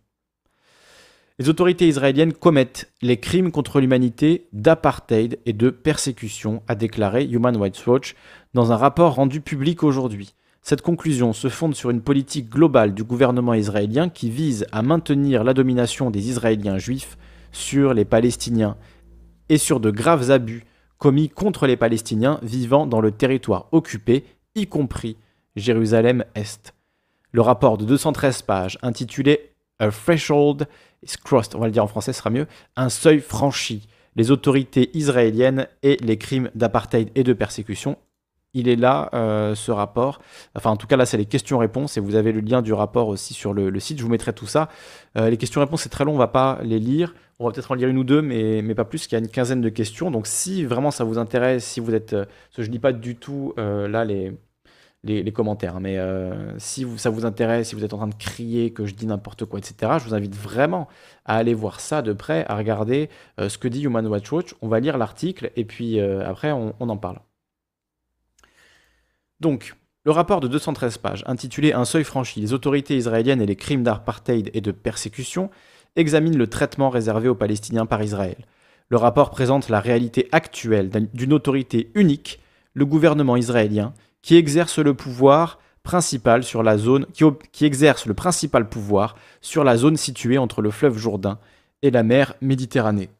[1.40, 7.56] Les autorités israéliennes commettent les crimes contre l'humanité d'apartheid et de persécution, a déclaré Human
[7.56, 8.14] Rights Watch
[8.52, 10.34] dans un rapport rendu public aujourd'hui.
[10.60, 15.42] Cette conclusion se fonde sur une politique globale du gouvernement israélien qui vise à maintenir
[15.42, 17.16] la domination des Israéliens juifs
[17.52, 18.76] sur les Palestiniens
[19.48, 20.66] et sur de graves abus
[20.98, 24.26] commis contre les Palestiniens vivant dans le territoire occupé,
[24.56, 25.16] y compris
[25.56, 26.74] Jérusalem-Est.
[27.32, 30.68] Le rapport de 213 pages intitulé A Threshold
[31.22, 33.88] crossed, on va le dire en français, ce sera mieux, un seuil franchi.
[34.16, 37.96] Les autorités israéliennes et les crimes d'apartheid et de persécution.
[38.52, 40.20] Il est là, euh, ce rapport.
[40.56, 43.06] Enfin, en tout cas, là, c'est les questions-réponses et vous avez le lien du rapport
[43.06, 43.98] aussi sur le, site.
[43.98, 44.68] Je vous mettrai tout ça.
[45.16, 47.14] Euh, les questions-réponses, c'est très long, on va pas les lire.
[47.38, 49.30] On va peut-être en lire une ou deux, mais, pas plus, qu'il y a une
[49.30, 50.10] quinzaine de questions.
[50.10, 52.12] Donc, si vraiment ça vous intéresse, si vous êtes.
[52.12, 52.24] Euh,
[52.58, 54.32] je ne lis pas du tout là les,
[55.04, 55.76] les, commentaires.
[55.76, 55.80] Hein.
[55.80, 58.94] Mais euh, si ça vous intéresse, si vous êtes en train de crier que je
[58.94, 60.88] dis n'importe quoi, etc., je vous invite vraiment
[61.24, 63.08] à aller voir ça de près, à regarder
[63.38, 64.54] euh, ce que dit Human Rights Watch.
[64.60, 67.20] On va lire l'article et puis euh, après, on, en parle.
[69.40, 73.56] Donc, le rapport de 213 pages, intitulé Un seuil franchi, les autorités israéliennes et les
[73.56, 75.50] crimes d'apartheid et de persécution,
[75.96, 78.36] examine le traitement réservé aux Palestiniens par Israël.
[78.88, 82.40] Le rapport présente la réalité actuelle d'une autorité unique,
[82.74, 84.94] le gouvernement israélien, qui exerce le
[88.14, 91.38] principal pouvoir sur la zone située entre le fleuve Jourdain
[91.82, 93.10] et la mer Méditerranée.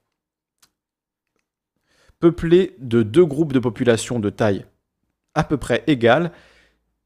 [2.19, 4.67] Peuplée de deux groupes de population de taille
[5.35, 6.33] à peu près égale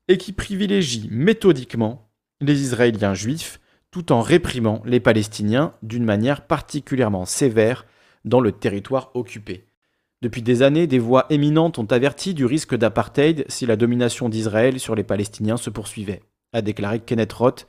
[0.09, 2.09] et qui privilégie méthodiquement
[2.41, 7.87] les Israéliens juifs tout en réprimant les Palestiniens d'une manière particulièrement sévère
[8.25, 9.67] dans le territoire occupé.
[10.25, 14.81] Depuis des années, des voix éminentes ont averti du risque d'apartheid si la domination d'Israël
[14.81, 16.23] sur les Palestiniens se poursuivait,
[16.55, 17.67] a déclaré Kenneth Roth,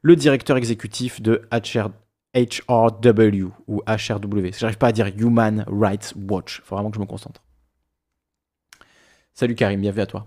[0.00, 4.48] le directeur exécutif de HRW ou HRW.
[4.58, 6.60] J'arrive pas à dire Human Rights Watch.
[6.64, 7.40] Faut vraiment que je me concentre.
[9.32, 10.26] Salut Karim, bienvenue à toi.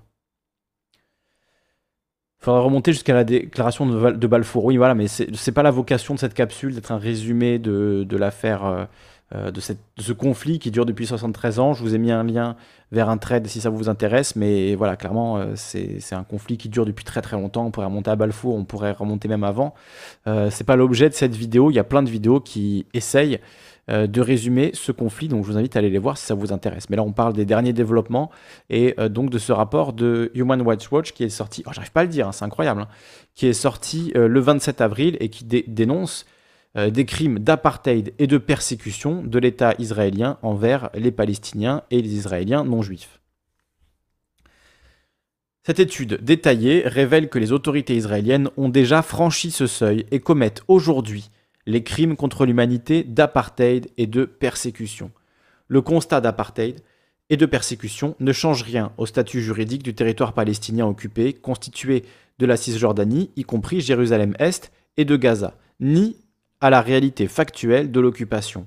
[2.39, 4.63] Il faudra remonter jusqu'à la déclaration de, Balfour.
[4.63, 8.63] Oui, voilà, mais c'est pas la vocation de cette capsule d'être un résumé de, l'affaire.
[8.63, 8.85] Euh,
[9.33, 11.73] euh, de, ce conflit qui dure depuis 73 ans.
[11.73, 12.55] Je vous ai mis un lien
[12.91, 16.69] vers un trade si ça vous intéresse, mais voilà, clairement, euh, c'est un conflit qui
[16.69, 17.65] dure depuis très très longtemps.
[17.65, 19.73] On pourrait remonter à Balfour, on pourrait remonter même avant.
[20.27, 21.71] Euh, c'est pas l'objet de cette vidéo.
[21.71, 23.39] Il y a plein de vidéos qui essayent
[23.87, 26.51] de résumer ce conflit, donc je vous invite à aller les voir si ça vous
[26.51, 26.89] intéresse.
[26.89, 28.31] Mais là, on parle des derniers développements
[28.71, 31.99] et donc de ce rapport de Human Rights Watch qui est sorti, oh, j'arrive pas
[31.99, 32.87] à le dire, hein, c'est incroyable, hein,
[33.35, 36.34] qui est sorti le 27 avril et qui dénonce euh,
[36.75, 42.65] des crimes d'apartheid et de persécution de l'État israélien envers les Palestiniens et les Israéliens
[42.65, 43.19] non juifs.
[45.65, 50.61] Cette étude détaillée révèle que les autorités israéliennes ont déjà franchi ce seuil et commettent
[50.67, 51.31] aujourd'hui
[51.65, 55.09] les crimes contre l'humanité d'apartheid et de persécution.
[55.67, 56.81] Le constat d'apartheid
[57.31, 62.03] et de persécution ne change rien au statut juridique du territoire palestinien occupé, constitué
[62.37, 66.15] de la Cisjordanie, y compris Jérusalem-Est, et de Gaza, ni
[66.65, 68.65] à la réalité factuelle de l'occupation.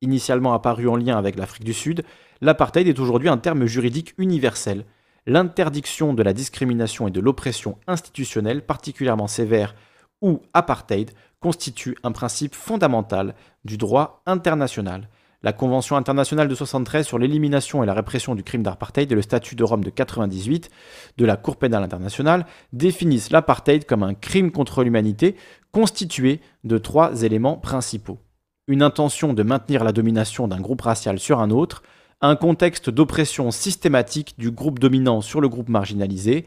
[0.00, 2.02] Initialement apparu en lien avec l'Afrique du Sud,
[2.40, 4.86] l'apartheid est aujourd'hui un terme juridique universel.
[5.26, 9.74] L'interdiction de la discrimination et de l'oppression institutionnelle particulièrement sévère
[10.22, 13.34] ou apartheid constitue un principe fondamental
[13.66, 15.10] du droit international.
[15.44, 19.20] La Convention internationale de 73 sur l'élimination et la répression du crime d'apartheid et le
[19.20, 20.70] statut de Rome de 98
[21.18, 25.36] de la Cour pénale internationale définissent l'apartheid comme un crime contre l'humanité
[25.70, 28.20] constitué de trois éléments principaux.
[28.68, 31.82] Une intention de maintenir la domination d'un groupe racial sur un autre,
[32.22, 36.46] un contexte d'oppression systématique du groupe dominant sur le groupe marginalisé,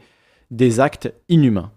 [0.50, 1.70] des actes inhumains.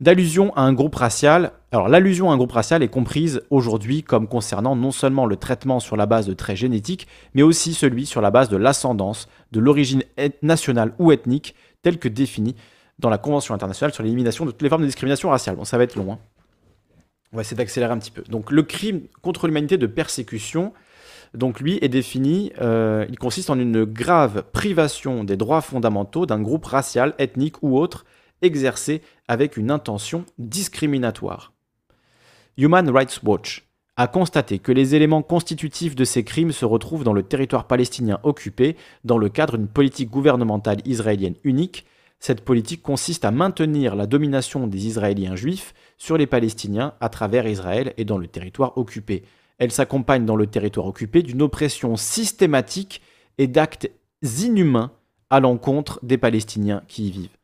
[0.00, 4.28] D'allusion à un groupe racial, alors l'allusion à un groupe racial est comprise aujourd'hui comme
[4.28, 8.20] concernant non seulement le traitement sur la base de traits génétiques, mais aussi celui sur
[8.20, 10.04] la base de l'ascendance, de l'origine
[10.40, 12.54] nationale ou ethnique, telle que définie
[13.00, 15.56] dans la Convention internationale sur l'élimination de toutes les formes de discrimination raciale.
[15.56, 16.12] Bon, ça va être long.
[16.12, 16.18] Hein.
[17.32, 18.22] On va essayer d'accélérer un petit peu.
[18.28, 20.74] Donc le crime contre l'humanité de persécution,
[21.34, 26.40] donc lui est défini, euh, il consiste en une grave privation des droits fondamentaux d'un
[26.40, 28.04] groupe racial, ethnique ou autre,
[28.42, 31.52] exercé avec une intention discriminatoire.
[32.56, 37.12] Human Rights Watch a constaté que les éléments constitutifs de ces crimes se retrouvent dans
[37.12, 41.84] le territoire palestinien occupé dans le cadre d'une politique gouvernementale israélienne unique.
[42.20, 47.46] Cette politique consiste à maintenir la domination des Israéliens juifs sur les Palestiniens à travers
[47.48, 49.24] Israël et dans le territoire occupé.
[49.58, 53.02] Elle s'accompagne dans le territoire occupé d'une oppression systématique
[53.38, 53.90] et d'actes
[54.22, 54.92] inhumains
[55.30, 57.37] à l'encontre des Palestiniens qui y vivent.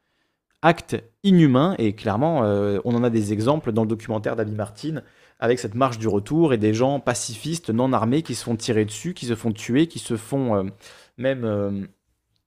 [0.65, 5.03] Actes inhumains, et clairement, euh, on en a des exemples dans le documentaire d'Abby Martin,
[5.39, 8.87] avec cette marche du retour et des gens pacifistes non armés qui se font tirer
[8.87, 10.63] dessus, qui se font tuer, qui se font euh,
[11.19, 11.85] même euh,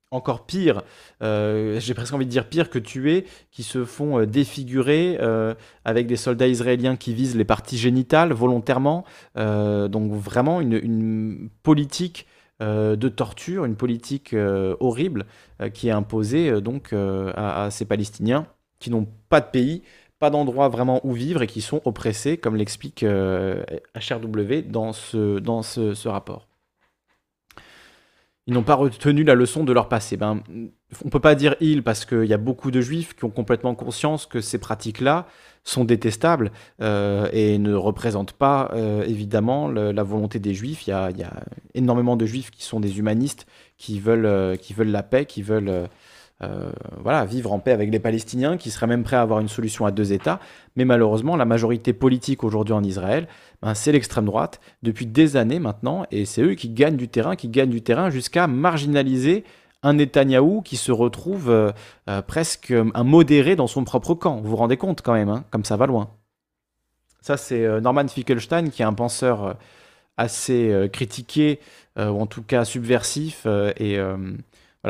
[0.10, 0.82] encore pire,
[1.22, 5.20] j'ai presque envie de dire pire que tuer, qui se font défigurer
[5.84, 9.04] avec des soldats israéliens qui visent les parties génitales volontairement.
[9.36, 12.26] donc vraiment une, politique
[12.60, 14.36] de torture, une politique
[14.80, 15.26] horrible
[15.74, 18.48] qui est imposée donc à, ces Palestiniens
[18.80, 19.84] qui n'ont pas de pays,
[20.20, 23.64] pas d'endroit vraiment où vivre et qui sont oppressés, comme l'explique euh,
[23.96, 26.48] HRW dans ce, rapport.
[28.48, 30.16] Ils n'ont pas retenu la leçon de leur passé.
[30.16, 30.42] Ben,
[31.04, 33.76] on peut pas dire ils parce qu'il y a beaucoup de juifs qui ont complètement
[33.76, 35.28] conscience que ces pratiques-là
[35.66, 40.88] sont détestables euh, et ne représentent pas euh, évidemment la volonté des juifs.
[40.88, 41.12] Il y, a,
[41.74, 45.90] énormément de juifs qui sont des humanistes, qui veulent, qui veulent la paix, qui veulent
[46.44, 49.48] euh, voilà, vivre en paix avec les Palestiniens, qui seraient même prêts à avoir une
[49.48, 50.40] solution à deux États.
[50.76, 53.28] Mais malheureusement, la majorité politique aujourd'hui en Israël,
[53.62, 57.36] ben, c'est l'extrême droite depuis des années maintenant, et c'est eux qui gagnent du terrain,
[57.36, 59.44] qui gagnent du terrain jusqu'à marginaliser
[59.84, 61.72] un Netanyahou qui se retrouve euh,
[62.10, 64.38] euh, presque un modéré dans son propre camp.
[64.38, 66.10] Vous vous rendez compte quand même, hein, comme ça va loin.
[67.22, 69.58] Ça, c'est Norman Finkelstein, qui est un penseur
[70.16, 71.60] assez critiqué,
[71.98, 73.46] ou en tout cas subversif,
[73.78, 74.00] et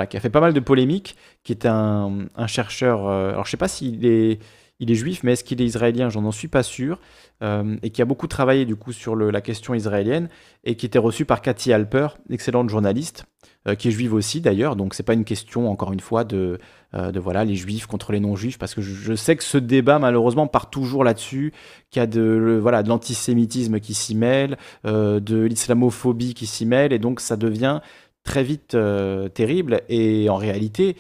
[0.06, 3.58] qui a fait pas mal de polémiques, qui est un, chercheur, euh, alors je sais
[3.58, 4.40] pas s'il est,
[4.80, 6.10] il est juif, mais est-ce qu'il est israélien?
[6.10, 7.00] J'en suis pas sûr,
[7.42, 10.30] euh, et qui a beaucoup travaillé du coup sur la question israélienne,
[10.64, 13.26] et qui était reçu par Cathy Alper, excellente journaliste,
[13.68, 16.60] euh, qui est juive aussi d'ailleurs, donc c'est pas une question encore une fois de,
[16.94, 20.48] de voilà les juifs contre les non-juifs, parce que je, sais que ce débat malheureusement
[20.48, 21.54] part toujours là-dessus,
[21.90, 26.94] qu'il y a de, voilà, de l'antisémitisme qui s'y mêle, de l'islamophobie qui s'y mêle,
[26.94, 27.82] et donc ça devient
[28.28, 29.82] très vite euh, terrible.
[29.90, 30.96] Et en réalité,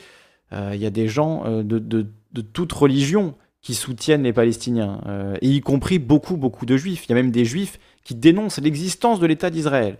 [0.54, 2.08] euh, il y a des gens euh, de, de,
[2.54, 3.36] toute religion
[3.68, 5.02] qui soutiennent les Palestiniens,
[5.42, 7.06] et y compris beaucoup, beaucoup de juifs.
[7.06, 9.98] Il y a même des juifs qui dénoncent l'existence de l'État d'Israël,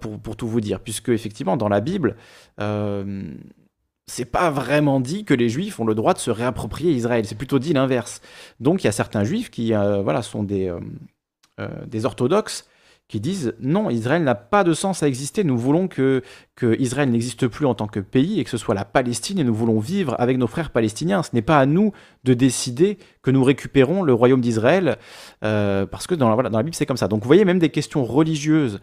[0.00, 2.16] pour, pour, tout vous dire, puisque effectivement, dans la Bible,
[4.08, 7.38] c'est pas vraiment dit que les juifs ont le droit de se réapproprier Israël, c'est
[7.38, 8.22] plutôt dit l'inverse.
[8.58, 10.74] Donc il y a certains juifs qui voilà, sont des,
[11.86, 12.68] des orthodoxes
[13.08, 15.44] qui disent non, Israël n'a pas de sens à exister.
[15.44, 16.22] Nous voulons que,
[16.56, 19.44] que Israël n'existe plus en tant que pays et que ce soit la Palestine et
[19.44, 21.22] nous voulons vivre avec nos frères palestiniens.
[21.22, 21.92] Ce n'est pas à nous
[22.24, 24.98] de décider que nous récupérons le royaume d'Israël
[25.44, 27.06] euh, parce que dans la, voilà, dans la Bible c'est comme ça.
[27.06, 28.80] Donc vous voyez même des questions religieuses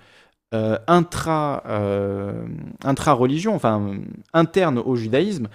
[0.53, 2.45] euh, intra, euh,
[2.85, 3.95] intra-religion, enfin
[4.33, 5.47] internes au judaïsme,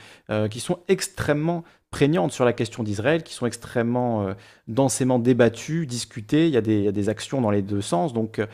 [0.50, 4.34] qui sont extrêmement prégnantes sur la question d'Israël, qui sont extrêmement euh,
[4.66, 6.46] densément débattues, discutées.
[6.46, 8.12] Il y, a des, actions dans les deux sens.
[8.12, 8.46] Donc, euh,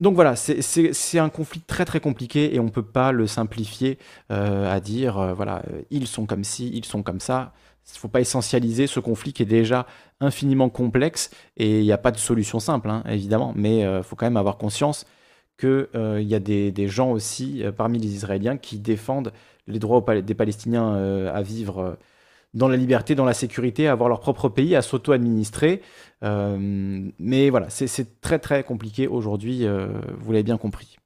[0.00, 3.98] voilà, c'est un conflit très très compliqué et on ne peut pas le simplifier
[4.32, 7.52] euh, à dire, voilà, ils sont comme ci, ils sont comme ça.
[7.86, 9.86] Il ne faut pas essentialiser ce conflit qui est déjà
[10.20, 14.16] infiniment complexe et il n'y a pas de solution simple, hein, évidemment, mais il faut
[14.16, 15.06] quand même avoir conscience
[15.56, 19.32] qu'il y a des gens aussi parmi les Israéliens qui défendent
[19.68, 20.94] les droits des Palestiniens
[21.32, 21.96] à vivre
[22.54, 25.82] dans la liberté, dans la sécurité, à avoir leur propre pays, à s'auto-administrer.
[26.22, 29.88] Euh, mais voilà, c'est très très compliqué aujourd'hui, euh,
[30.18, 30.96] vous l'avez bien compris.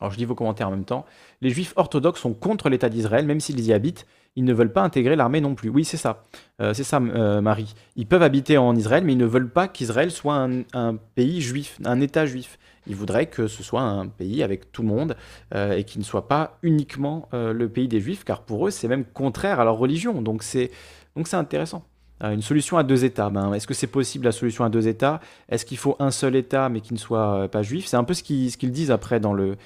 [0.00, 1.06] Alors je lis vos commentaires en même temps.
[1.40, 4.06] Les juifs orthodoxes sont contre l'État d'Israël, même s'ils y habitent.
[4.38, 5.70] Ils ne veulent pas intégrer l'armée non plus.
[5.70, 6.24] Oui, c'est ça.
[6.60, 7.74] Euh, c'est ça, Marie.
[7.96, 11.40] Ils peuvent habiter en Israël, mais ils ne veulent pas qu'Israël soit un, un, pays
[11.40, 12.58] juif, un État juif.
[12.86, 15.16] Ils voudraient que ce soit un pays avec tout le monde
[15.54, 18.70] euh, et qui ne soit pas uniquement euh, le pays des Juifs, car pour eux,
[18.70, 20.22] c'est même contraire à leur religion.
[20.22, 20.70] Donc c'est
[21.16, 21.84] donc c'est intéressant.
[22.22, 23.30] Euh, une solution à deux États.
[23.30, 25.20] Ben, Est-ce que c'est possible la solution à deux États?
[25.48, 27.86] Est-ce qu'il faut un seul État mais qui ne soit pas juif?
[27.86, 29.56] C'est un peu ce qu'ils ce qu'ils disent après dans le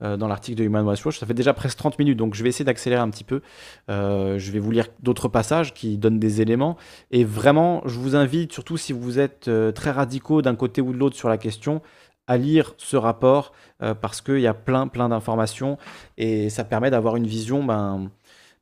[0.00, 1.18] dans l'article de Human Rights Watch.
[1.18, 3.40] Ça fait déjà presque 30 minutes, donc je vais essayer d'accélérer un petit peu.
[3.88, 6.76] je vais vous lire d'autres passages qui donnent des éléments.
[7.10, 10.98] Et vraiment, je vous invite, surtout si vous êtes très radicaux d'un côté ou de
[10.98, 11.82] l'autre sur la question,
[12.28, 15.78] à lire ce rapport euh, parce qu'il y a plein, plein d'informations
[16.18, 18.10] et ça permet d'avoir une vision, ben,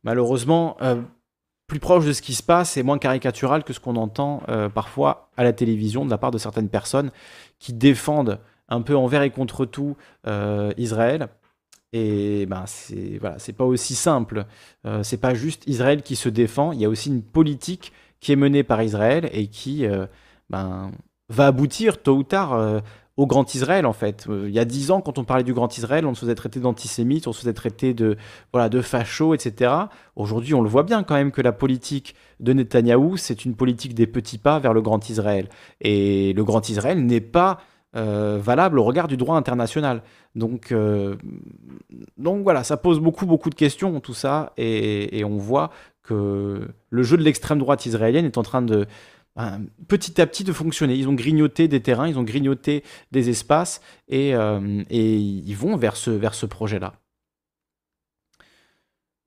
[0.04, 1.02] malheureusement, euh,
[1.66, 4.68] plus proche de ce qui se passe et moins caricatural que ce qu'on entend euh,
[4.68, 7.10] parfois à la télévision de la part de certaines personnes
[7.58, 9.96] qui défendent un peu envers et contre tout
[10.76, 11.28] Israël.
[11.92, 14.44] Et ben c'est voilà, c'est pas aussi simple.
[15.02, 16.72] c'est pas juste Israël qui se défend.
[16.72, 19.86] Il y a aussi une politique qui est menée par Israël et qui
[20.50, 20.90] ben
[21.28, 22.82] va aboutir tôt ou tard
[23.16, 24.26] au Grand Israël en fait.
[24.28, 26.60] il y a dix ans, quand on parlait du Grand Israël, on se faisait traiter
[26.60, 28.16] d'antisémite, on se faisait traiter de
[28.52, 29.72] voilà de facho, etc.
[30.16, 33.94] Aujourd'hui, on le voit bien quand même que la politique de Netanyahou, c'est une politique
[33.94, 35.48] des petits pas vers le Grand Israël.
[35.80, 37.58] Et le Grand Israël n'est pas
[37.96, 40.02] euh, valable au regard du droit international.
[40.34, 41.16] Donc, euh,
[42.18, 45.70] donc voilà, ça pose beaucoup, beaucoup de questions, tout ça, et, on voit
[46.02, 48.86] que le jeu de l'extrême droite israélienne est en train de
[49.88, 50.94] petit à petit de fonctionner.
[50.94, 55.76] Ils ont grignoté des terrains, ils ont grignoté des espaces, et, euh, et ils vont
[55.76, 56.94] vers ce, vers ce projet-là.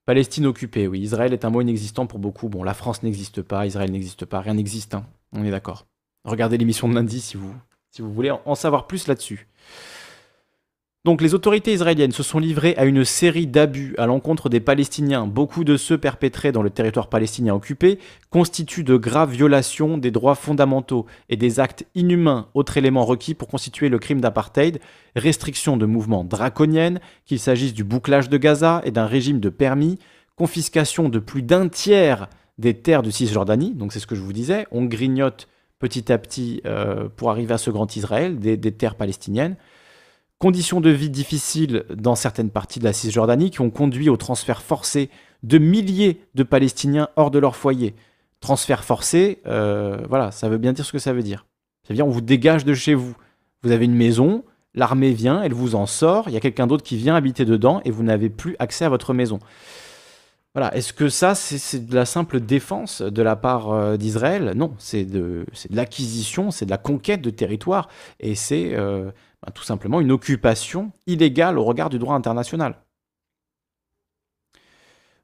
[0.06, 1.02] Palestine occupée, oui.
[1.02, 2.50] Israël est un mot inexistant pour beaucoup.
[2.50, 4.95] Bon, la France n'existe pas, Israël n'existe pas, rien n'existe.
[4.95, 5.06] Hein.
[5.34, 5.86] On est d'accord.
[6.24, 7.54] Regardez l'émission de lundi si vous,
[7.91, 9.49] si vous voulez en savoir plus là-dessus.
[11.06, 15.28] Donc les autorités israéliennes se sont livrées à une série d'abus à l'encontre des Palestiniens.
[15.28, 18.00] Beaucoup de ceux perpétrés dans le territoire palestinien occupé
[18.32, 23.48] constituent de graves violations des droits fondamentaux et des actes inhumains, autre élément requis pour
[23.48, 24.82] constituer le crime d'apartheid,
[25.16, 30.00] restriction de mouvements draconiennes, qu'il s'agisse du bouclage de Gaza et d'un régime de permis,
[30.36, 34.34] confiscation de plus d'un tiers des terres de Cisjordanie, donc c'est ce que je vous
[34.34, 35.48] disais, on grignote
[35.80, 39.56] petit à petit euh, pour arriver à ce grand Israël, des, terres palestiniennes.
[40.39, 44.62] Conditions de vie difficiles dans certaines parties de la Cisjordanie qui ont conduit au transfert
[44.62, 45.10] forcé
[45.43, 47.93] de milliers de Palestiniens hors de leur foyer.
[48.39, 51.45] Transfert forcé, euh, voilà, ça veut bien dire ce que ça veut dire.
[51.84, 53.17] Ça veut dire on vous dégage de chez vous.
[53.63, 56.86] Vous avez une maison, l'armée vient, elle vous en sort, il y a quelqu'un d'autre
[56.86, 59.39] qui vient habiter dedans et vous n'avez plus accès à votre maison.
[60.56, 64.54] Voilà, est-ce que ça, c'est de la simple défense de la part euh, d'Israël?
[64.56, 67.88] Non, c'est de, l'acquisition, c'est de la conquête de territoire,
[68.19, 69.12] et c'est euh,
[69.45, 72.75] ben, tout simplement une occupation illégale au regard du droit international.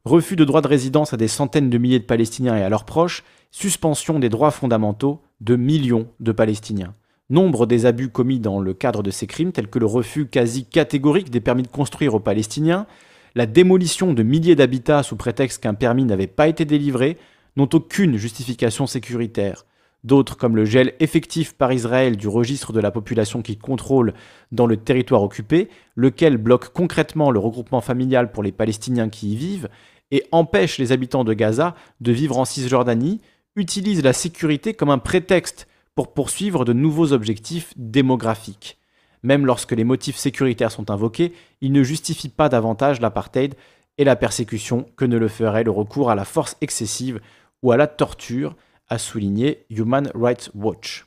[0.05, 2.85] Refus de droit de résidence à des centaines de milliers de Palestiniens et à leurs
[2.85, 6.93] proches, suspension des droits fondamentaux de millions de Palestiniens.
[7.31, 10.65] Nombre des abus commis dans le cadre de ces crimes, tels que le refus quasi
[10.65, 12.85] catégorique des permis de construire aux Palestiniens,
[13.33, 17.17] la démolition de milliers d'habitats sous prétexte qu'un permis n'avait pas été délivré
[17.57, 19.65] n'ont aucune justification sécuritaire.
[20.05, 24.13] D'autres, comme le gel effectif par Israël du registre de la population qu'il contrôle
[24.51, 29.35] dans le territoire occupé, lequel bloque concrètement le regroupement familial pour les Palestiniens qui y
[29.35, 29.67] vivent
[30.11, 33.19] et empêche les habitants de Gaza de vivre en Cisjordanie,
[33.55, 38.77] utilisent la sécurité comme un prétexte pour poursuivre de nouveaux objectifs démographiques.
[39.23, 43.55] Même lorsque les motifs sécuritaires sont invoqués, ils ne justifient pas davantage l'apartheid
[43.97, 47.19] et la persécution que ne le ferait le recours à la force excessive
[47.63, 48.55] ou à la torture,
[48.87, 51.05] a souligné Human Rights Watch.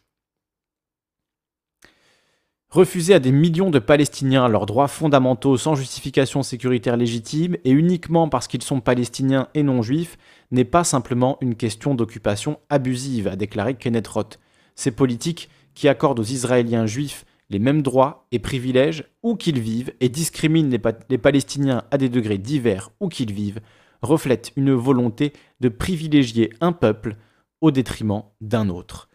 [2.70, 8.28] Refuser à des millions de Palestiniens leurs droits fondamentaux sans justification sécuritaire légitime et uniquement
[8.28, 10.18] parce qu'ils sont palestiniens et non juifs
[10.50, 14.38] n'est pas simplement une question d'occupation abusive, a déclaré Kenneth Roth.
[14.74, 19.94] Ces politiques qui accordent aux Israéliens juifs les mêmes droits et privilèges où qu'ils vivent
[20.00, 20.70] et discriminent
[21.08, 23.60] les, Palestiniens à des degrés divers où qu'ils vivent,
[24.02, 27.16] reflètent une volonté de privilégier un peuple
[27.60, 29.08] au détriment d'un autre.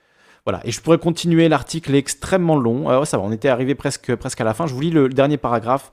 [0.46, 4.14] Voilà, et je pourrais continuer, l'article extrêmement long, Alors, ça va, on était arrivé presque,
[4.16, 5.92] presque à la fin, je vous lis le dernier paragraphe.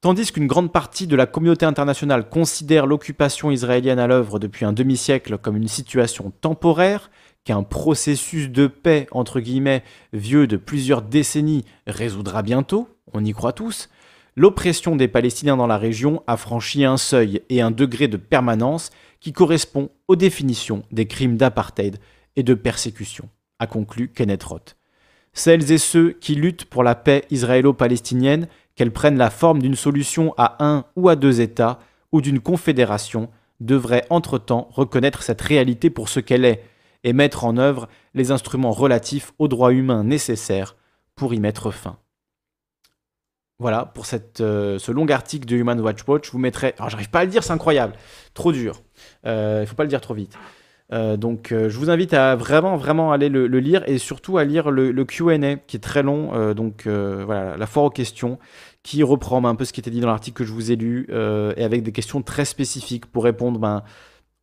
[0.00, 4.72] Tandis qu'une grande partie de la communauté internationale considère l'occupation israélienne à l'œuvre depuis un
[4.72, 7.10] demi-siècle comme une situation temporaire,
[7.44, 13.52] qu'un processus de paix, entre guillemets, vieux de plusieurs décennies, résoudra bientôt, on y croit
[13.52, 13.88] tous,
[14.36, 18.90] l'oppression des Palestiniens dans la région a franchi un seuil et un degré de permanence
[19.20, 21.98] qui correspond aux définitions des crimes d'apartheid
[22.36, 24.76] et de persécution, a conclu Kenneth Roth.
[25.32, 30.34] Celles et ceux qui luttent pour la paix israélo-palestinienne, qu'elle prenne la forme d'une solution
[30.36, 31.78] à un ou à deux États
[32.12, 33.28] ou d'une confédération,
[33.60, 36.62] devraient entre-temps reconnaître cette réalité pour ce qu'elle est,
[37.04, 40.76] et mettre en œuvre les instruments relatifs aux droits humains nécessaires
[41.14, 41.98] pour y mettre fin.
[43.58, 44.04] Voilà, pour
[44.40, 46.74] euh, ce long article de Human Rights Watch, je vous mettrai...
[46.78, 47.94] Alors j'arrive pas à le dire, c'est incroyable,
[48.34, 48.82] trop dur.
[49.24, 50.36] Euh, il ne faut pas le dire trop vite.
[50.92, 54.70] Euh, donc je vous invite à vraiment vraiment aller le, lire et surtout à lire
[54.70, 56.52] le, le Q&A qui est très long.
[56.54, 58.38] donc voilà, la foire aux questions
[58.82, 60.76] qui reprend ben, un peu ce qui était dit dans l'article que je vous ai
[60.76, 63.82] lu et avec des questions très spécifiques pour répondre ben,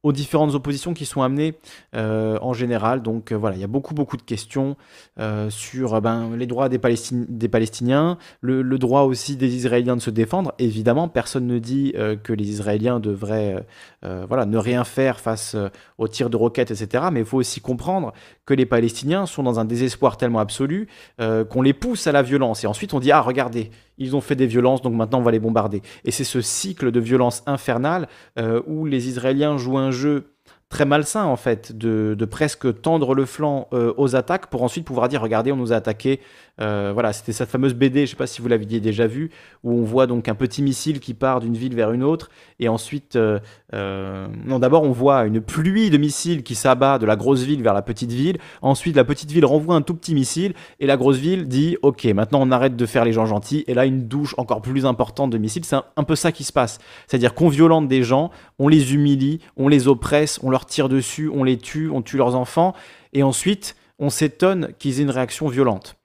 [0.03, 1.55] aux différentes oppositions qui sont amenées
[1.95, 3.01] euh, en général.
[3.01, 4.75] Donc euh, voilà, il y a beaucoup beaucoup de questions
[5.19, 10.53] euh, sur ben, les droits des, Palestiniens, le, droit aussi des Israéliens de se défendre.
[10.59, 11.93] Évidemment, personne ne dit
[12.23, 13.65] que les Israéliens devraient
[14.01, 15.55] voilà, ne rien faire face
[15.97, 17.05] aux tirs de roquettes, etc.
[17.11, 18.13] Mais il faut aussi comprendre
[18.45, 20.87] que les Palestiniens sont dans un désespoir tellement absolu
[21.17, 22.63] qu'on les pousse à la violence.
[22.63, 25.31] Et ensuite on dit, ah regardez, ils ont fait des violences, donc maintenant on va
[25.31, 25.81] les bombarder.
[26.05, 28.07] Et c'est ce cycle de violence infernale
[28.67, 30.33] où les Israéliens jouent un jeu
[30.73, 35.07] très malsain en fait de, presque tendre le flanc euh, aux attaques pour ensuite pouvoir
[35.07, 36.19] dire regardez on nous a attaqué
[36.61, 39.31] euh, voilà c'était cette fameuse BD je sais pas si vous l'aviez déjà vu
[39.63, 42.29] où on voit donc un petit missile qui part d'une ville vers une autre
[42.59, 43.39] et ensuite euh,
[44.45, 47.73] non d'abord on voit une pluie de missiles qui s'abat de la grosse ville vers
[47.73, 51.17] la petite ville ensuite la petite ville renvoie un tout petit missile et la grosse
[51.17, 54.35] ville dit ok maintenant on arrête de faire les gens gentils et là une douche
[54.37, 57.33] encore plus importante de missiles c'est un, peu ça qui se passe c'est à dire
[57.33, 58.29] qu'on violente des gens
[58.59, 62.17] on les humilie on les oppresse on leur tire dessus, on les tue, on tue
[62.17, 62.73] leurs enfants,
[63.13, 65.95] et ensuite on s'étonne qu'ils aient une réaction violente.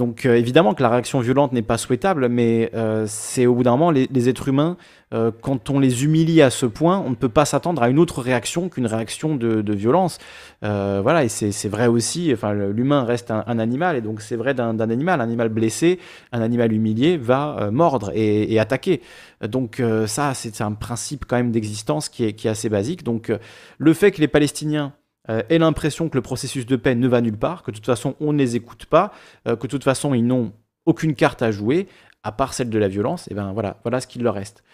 [0.00, 3.64] Donc euh, évidemment que la réaction violente n'est pas souhaitable, mais euh, c'est au bout
[3.64, 4.78] d'un moment, les, êtres humains,
[5.12, 7.98] euh, quand on les humilie à ce point, on ne peut pas s'attendre à une
[7.98, 10.18] autre réaction qu'une réaction de, violence.
[10.62, 14.80] voilà, et c'est vrai aussi, enfin, l'humain reste un, animal, et donc c'est vrai d'un
[14.80, 15.98] animal, un animal blessé,
[16.32, 19.02] un animal humilié va mordre et, attaquer.
[19.46, 23.04] Donc ça, c'est un principe quand même d'existence qui est, qui est, assez basique.
[23.04, 23.30] Donc
[23.76, 24.94] le fait que les Palestiniens
[25.28, 27.86] euh, aient l'impression que le processus de paix ne va nulle part, que de toute
[27.86, 29.12] façon on ne les écoute pas,
[29.46, 30.52] euh, que de toute façon ils n'ont
[30.86, 31.88] aucune carte à jouer,
[32.22, 34.64] à part celle de la violence, et ben voilà, voilà ce qu'il leur reste.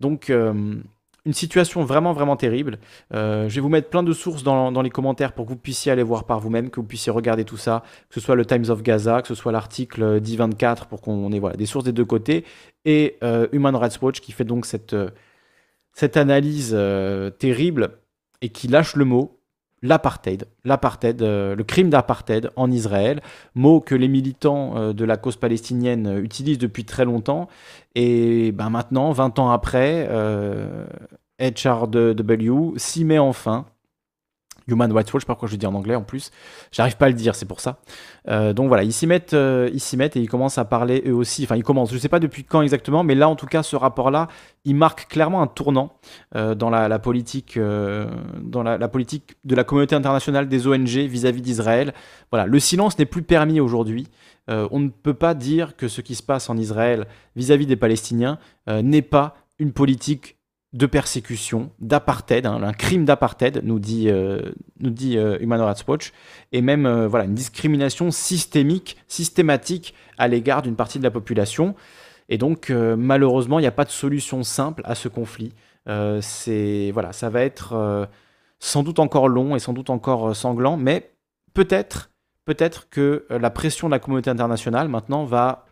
[0.00, 0.74] Donc euh,
[1.24, 2.80] une situation vraiment vraiment terrible.
[3.12, 5.92] je vais vous mettre plein de sources dans, dans, les commentaires pour que vous puissiez
[5.92, 8.70] aller voir par vous-même, que vous puissiez regarder tout ça, que ce soit le Times
[8.70, 12.44] of Gaza, que ce soit l'article d'I24 pour qu'on ait des sources des deux côtés,
[12.84, 13.18] et
[13.52, 14.96] Human Rights Watch qui fait donc cette,
[15.92, 16.76] cette analyse
[17.38, 17.90] terrible
[18.40, 19.38] et qui lâche le mot
[19.82, 23.20] l'apartheid, l'apartheid, euh, le crime d'apartheid en Israël,
[23.54, 27.48] mot que les militants euh, de la cause palestinienne euh, utilisent depuis très longtemps.
[27.94, 30.08] Et ben maintenant, 20 ans après,
[31.38, 33.66] HRW s'y met enfin
[34.68, 36.30] Human Rights Watch, je sais pas pourquoi je dis en anglais en plus.
[36.70, 37.78] J'arrive pas à le dire, c'est pour ça.
[38.28, 41.02] Euh, donc voilà, ils s'y mettent, euh, ils s'y mettent et ils commencent à parler
[41.06, 41.44] eux aussi.
[41.44, 41.92] Enfin, ils commencent.
[41.92, 44.28] Je sais pas depuis quand exactement, mais là, en tout cas, ce rapport-là,
[44.64, 45.94] il marque clairement un tournant
[46.36, 51.94] euh, dans la, politique, dans la, politique de la communauté internationale des ONG vis-à-vis d'Israël.
[52.30, 54.06] Voilà, le silence n'est plus permis aujourd'hui.
[54.48, 57.06] on ne peut pas dire que ce qui se passe en Israël
[57.36, 58.38] vis-à-vis -vis des Palestiniens
[58.68, 60.36] n'est pas une politique
[60.72, 64.40] de persécution, d'apartheid, hein, un crime d'apartheid, nous dit, euh,
[64.80, 66.12] nous dit euh, Human Rights Watch,
[66.52, 71.74] et même euh, voilà, une discrimination systémique, systématique à l'égard d'une partie de la population.
[72.28, 75.52] Et donc, malheureusement, il n'y a pas de solution simple à ce conflit.
[76.22, 78.08] c'est voilà, ça va être
[78.58, 81.12] sans doute encore long et sans doute encore sanglant, mais
[81.52, 82.10] peut-être,
[82.46, 85.66] peut-être que la pression de la communauté internationale maintenant va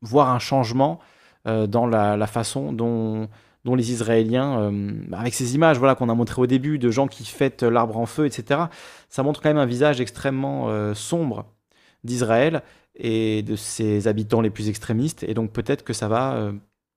[0.00, 0.98] voir un changement
[1.44, 3.28] dans la façon dont
[3.64, 7.08] dont les Israéliens, euh, avec ces images voilà, qu'on a montrées au début de gens
[7.08, 8.62] qui fêtent l'arbre en feu, etc.,
[9.08, 11.46] ça montre quand même un visage extrêmement euh, sombre
[12.04, 12.62] d'Israël
[12.94, 15.24] et de ses habitants les plus extrémistes.
[15.24, 16.52] Et donc peut-être que ça va euh,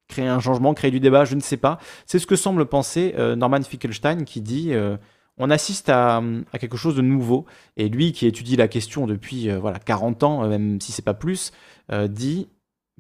[0.08, 1.80] créer un changement, créer du débat, je ne sais pas.
[2.06, 4.74] C'est ce que semble penser Norman Finkelstein qui dit
[5.38, 7.46] on assiste à, à, quelque chose de nouveau.
[7.78, 11.54] Et lui qui étudie la question depuis voilà, 40 ans, même si c'est pas plus,
[12.10, 12.50] dit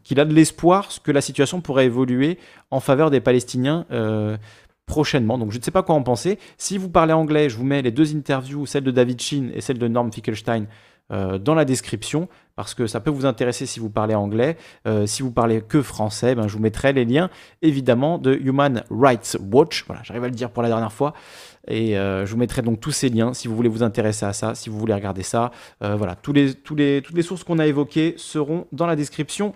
[0.03, 2.37] qu'il a de l'espoir que la situation pourrait évoluer
[2.71, 4.37] en faveur des Palestiniens euh,
[4.85, 5.37] prochainement.
[5.37, 6.39] Donc je ne sais pas quoi en penser.
[6.57, 9.61] Si vous parlez anglais, je vous mets les deux interviews, celle de David Sheen et
[9.61, 10.65] celle de Norm Fickelstein,
[11.11, 14.57] euh, dans la description parce que ça peut vous intéresser si vous parlez anglais.
[14.87, 17.29] Euh, si vous parlez que français, ben, je vous mettrai les liens
[17.61, 19.85] évidemment de Human Rights Watch.
[19.87, 21.13] Voilà, j'arrive à le dire pour la dernière fois.
[21.67, 24.55] Et je vous mettrai donc tous ces liens si vous voulez vous intéresser à ça,
[24.55, 25.51] si vous voulez regarder ça.
[25.79, 29.53] voilà, tous les, tous les, toutes les sources qu'on a évoquées seront dans la description.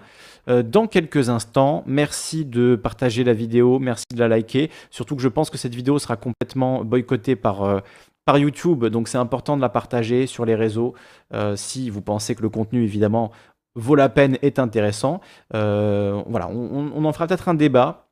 [0.48, 1.84] Euh, dans quelques instants.
[1.88, 4.70] Merci de partager la vidéo, merci de la liker.
[4.92, 7.80] Surtout que je pense que cette vidéo sera complètement boycottée par, euh,
[8.26, 10.94] par YouTube, donc c'est important de la partager sur les réseaux
[11.34, 13.32] euh, si vous pensez que le contenu, évidemment,
[13.76, 15.22] vaut la peine, est intéressant.
[15.52, 18.08] voilà, on, en fera peut-être un débat.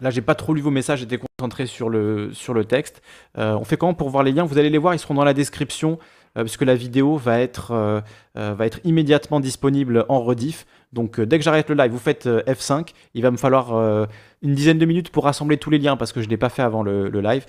[0.00, 3.02] Là, j'ai pas trop lu vos messages, j'étais concentré sur le, sur le texte.
[3.34, 4.44] on fait comment pour voir les liens?
[4.44, 5.98] Vous allez les voir, ils seront dans la description,
[6.42, 8.02] puisque la vidéo va être,
[8.34, 10.66] va être immédiatement disponible en rediff.
[10.92, 12.92] Donc euh, dès que j'arrête le live, vous faites euh, F5.
[13.14, 14.06] Il va me falloir euh,
[14.42, 16.48] une dizaine de minutes pour rassembler tous les liens parce que je ne l'ai pas
[16.48, 17.44] fait avant le, live.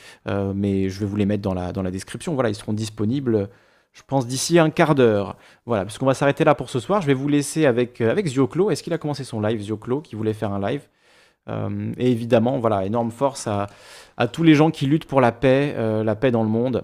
[0.56, 2.34] mais je vais vous les mettre dans la, dans la description.
[2.34, 3.50] Voilà, ils seront disponibles
[3.92, 5.36] je pense d'ici un quart d'heure.
[5.66, 7.02] Voilà, puisqu'on va s'arrêter là pour ce soir.
[7.02, 8.70] Je vais vous laisser avec, avec Zioclo.
[8.70, 10.88] Est-ce qu'il a commencé son live, Zioclo, qui voulait faire un live?
[11.98, 13.66] Et évidemment, voilà, énorme force à,
[14.16, 16.84] à, tous les gens qui luttent pour la paix, la paix dans le monde,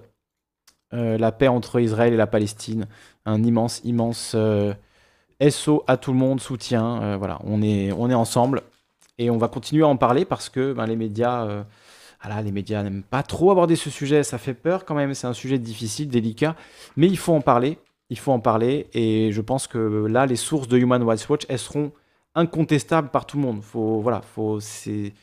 [0.95, 2.87] la paix entre Israël et la Palestine.
[3.25, 4.35] Un immense, immense
[5.49, 7.01] SO à tout le monde, soutien.
[7.01, 8.61] Euh, voilà, on est, on est ensemble
[9.17, 11.63] et on va continuer à en parler parce que ben, les médias, euh,
[12.21, 14.23] ah les médias n'aiment pas trop aborder ce sujet.
[14.23, 15.13] Ça fait peur quand même.
[15.13, 16.55] C'est un sujet difficile, délicat,
[16.95, 17.77] mais il faut en parler.
[18.09, 21.41] Il faut en parler et je pense que là, les sources de Human Rights Watch,
[21.49, 21.91] elles seront
[22.35, 23.63] incontestables par tout le monde.
[23.63, 25.13] Faut, voilà, faut, c'est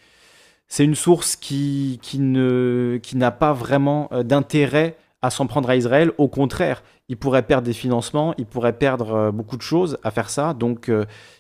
[0.67, 5.77] c'est une source qui, qui ne, qui n'a pas vraiment d'intérêt à s'en prendre à
[5.77, 6.13] Israël.
[6.19, 10.29] Au contraire, ils pourraient perdre des financements, ils pourraient perdre beaucoup de choses à faire
[10.29, 10.53] ça.
[10.55, 10.91] Donc,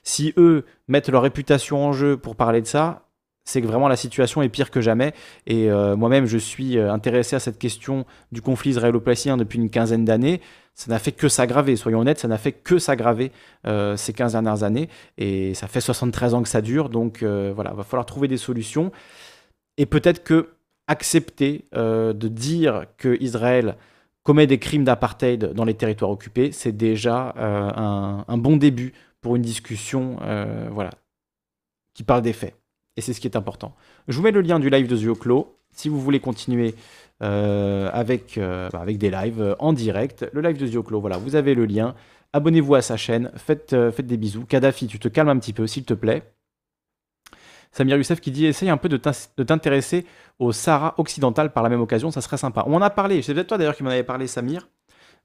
[0.02, 3.02] si eux mettent leur réputation en jeu pour parler de ça,
[3.44, 5.12] c'est que vraiment la situation est pire que jamais.
[5.46, 9.70] Et euh, moi-même, je suis euh, intéressé à cette question du conflit israélo-palestinien depuis une
[9.70, 10.40] quinzaine d'années.
[10.74, 13.32] Ça n'a fait que s'aggraver, soyons honnêtes, ça n'a fait que s'aggraver
[13.66, 14.88] euh, ces 15 dernières années.
[15.18, 18.92] Et ça fait 73 ans que ça dure, donc voilà, va falloir trouver des solutions.
[19.76, 20.50] Et peut-être que
[20.86, 23.76] accepter de dire que Israël
[24.22, 29.36] commet des crimes d'apartheid dans les territoires occupés, c'est déjà un, un, bon début pour
[29.36, 30.16] une discussion
[30.70, 30.90] voilà,
[31.94, 32.54] qui parle des faits.
[32.96, 33.74] Et c'est ce qui est important.
[34.08, 35.56] Je vous mets le lien du live de Zioclo.
[35.72, 36.74] Si vous voulez continuer
[37.22, 41.16] euh, avec, euh, bah, avec des lives euh, en direct, le live de Zioclo, voilà,
[41.16, 41.94] vous avez le lien.
[42.34, 44.44] Abonnez-vous à sa chaîne, faites, faites des bisous.
[44.44, 46.22] Kadhafi, tu te calmes un petit peu, s'il te plaît.
[47.72, 50.06] Samir Youssef qui dit essaye un peu de t'intéresser
[50.38, 52.64] au Sahara occidental par la même occasion, ça serait sympa.
[52.66, 54.68] On en a parlé, c'est peut-être toi d'ailleurs qui m'en avait parlé, Samir.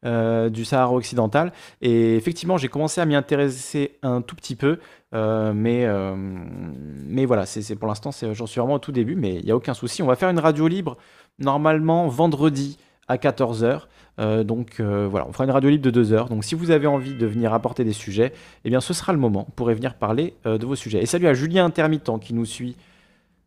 [0.05, 1.51] Euh, du Sahara occidental.
[1.81, 4.77] Et effectivement, j'ai commencé à m'y intéresser un tout petit peu,
[5.15, 9.37] euh, mais, euh, mais voilà, c'est pour l'instant, j'en suis vraiment au tout début, mais
[9.37, 10.03] il n'y a aucun souci.
[10.03, 10.97] On va faire une radio libre
[11.39, 12.77] normalement vendredi
[13.07, 13.87] à 14h.
[14.17, 16.29] Donc voilà, on fera une radio libre de 2 heures.
[16.29, 18.33] Donc si vous avez envie de venir apporter des sujets,
[18.65, 19.47] eh bien ce sera le moment.
[19.55, 21.01] Vous venir parler de vos sujets.
[21.01, 22.75] Et salut à Julien Intermittent qui nous suit.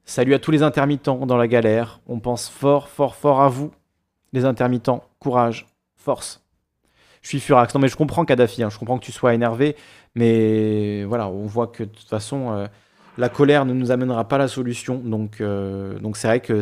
[0.04, 2.00] Salut à tous les intermittents dans la galère.
[2.08, 3.70] On pense fort, fort, fort à vous,
[4.32, 5.04] les intermittents.
[5.20, 5.66] Courage,
[5.96, 6.42] force.
[7.22, 7.74] Je suis furax.
[7.74, 8.70] Non, mais je comprends Kadhafi, hein.
[8.70, 9.76] je comprends que tu sois énervé,
[10.14, 12.66] mais voilà, on voit que de toute façon, euh,
[13.18, 14.96] la colère ne nous amènera pas la solution.
[14.98, 16.60] Donc, euh, donc c'est vrai que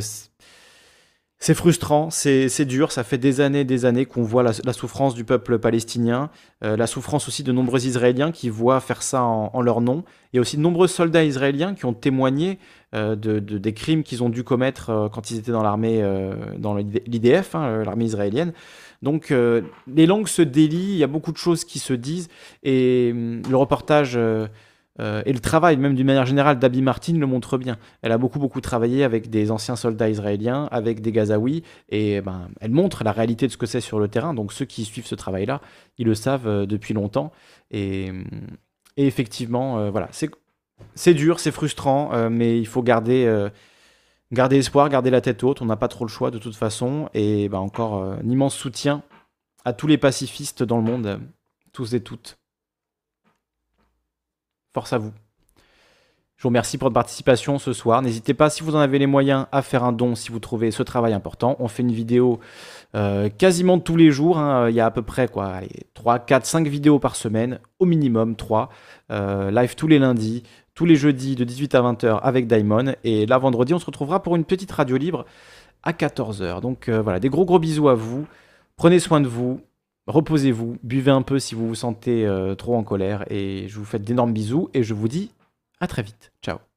[1.39, 5.25] c'est frustrant, c'est dur, ça fait des années des années qu'on voit la, souffrance du
[5.25, 6.31] peuple palestinien,
[6.65, 10.41] euh, la souffrance aussi de nombreux Israéliens qui voient faire ça en, leur nom, et
[10.41, 12.59] aussi de nombreux soldats israéliens qui ont témoigné
[12.93, 16.03] de, des crimes qu'ils ont dû commettre quand ils étaient dans l'armée,
[16.57, 18.53] dans l'IDF, hein, l'armée israélienne.
[19.03, 22.29] Donc euh, les langues se délient, il y a beaucoup de choses qui se disent,
[22.65, 24.19] et hum, le reportage
[25.01, 27.79] euh, euh, et le travail, même d'une manière générale, d'Abby Martin le montre bien.
[28.03, 32.49] Elle a beaucoup, beaucoup travaillé avec des anciens soldats israéliens, avec des Gazaouis, et ben,
[32.61, 34.35] elle montre la réalité de ce que c'est sur le terrain.
[34.35, 35.61] Donc ceux qui suivent ce travail-là,
[35.99, 37.33] ils le savent depuis longtemps.
[37.71, 38.13] Et,
[38.97, 40.09] effectivement, voilà,
[40.95, 43.49] c'est dur, c'est frustrant, mais il faut garder
[44.31, 47.09] Gardez espoir, gardez la tête haute, on n'a pas trop le choix de toute façon.
[47.15, 49.03] Et bah, encore euh, un immense soutien
[49.65, 51.21] à tous les pacifistes dans le monde,
[51.73, 52.38] tous et toutes.
[54.75, 55.13] Force à vous.
[56.37, 58.01] Je vous remercie pour votre participation ce soir.
[58.01, 60.71] N'hésitez pas, si vous en avez les moyens, à faire un don si vous trouvez
[60.71, 61.57] ce travail important.
[61.59, 62.39] On fait une vidéo
[62.95, 64.39] euh, quasiment tous les jours.
[64.39, 64.71] Hein.
[64.71, 67.87] Il y a à peu près quoi, allez, 3, 4, 5 vidéos par semaine, au
[67.87, 68.69] minimum 3.
[69.11, 70.45] Euh, live tous les lundis
[70.79, 72.95] tous les jeudis de 18 à 20h avec Daimon.
[73.03, 75.25] Et là, vendredi, on se retrouvera pour une petite radio libre
[75.83, 76.61] à 14h.
[76.61, 78.29] Donc euh, voilà, des gros gros bisous à vous.
[78.77, 79.61] Prenez soin de vous.
[80.09, 80.79] Reposez-vous.
[80.83, 83.25] Buvez un peu si vous vous sentez euh, trop en colère.
[83.31, 84.71] Et je vous fais d'énormes bisous.
[84.75, 85.31] Et je vous dis
[85.81, 86.33] à très vite.
[86.43, 86.68] Ciao.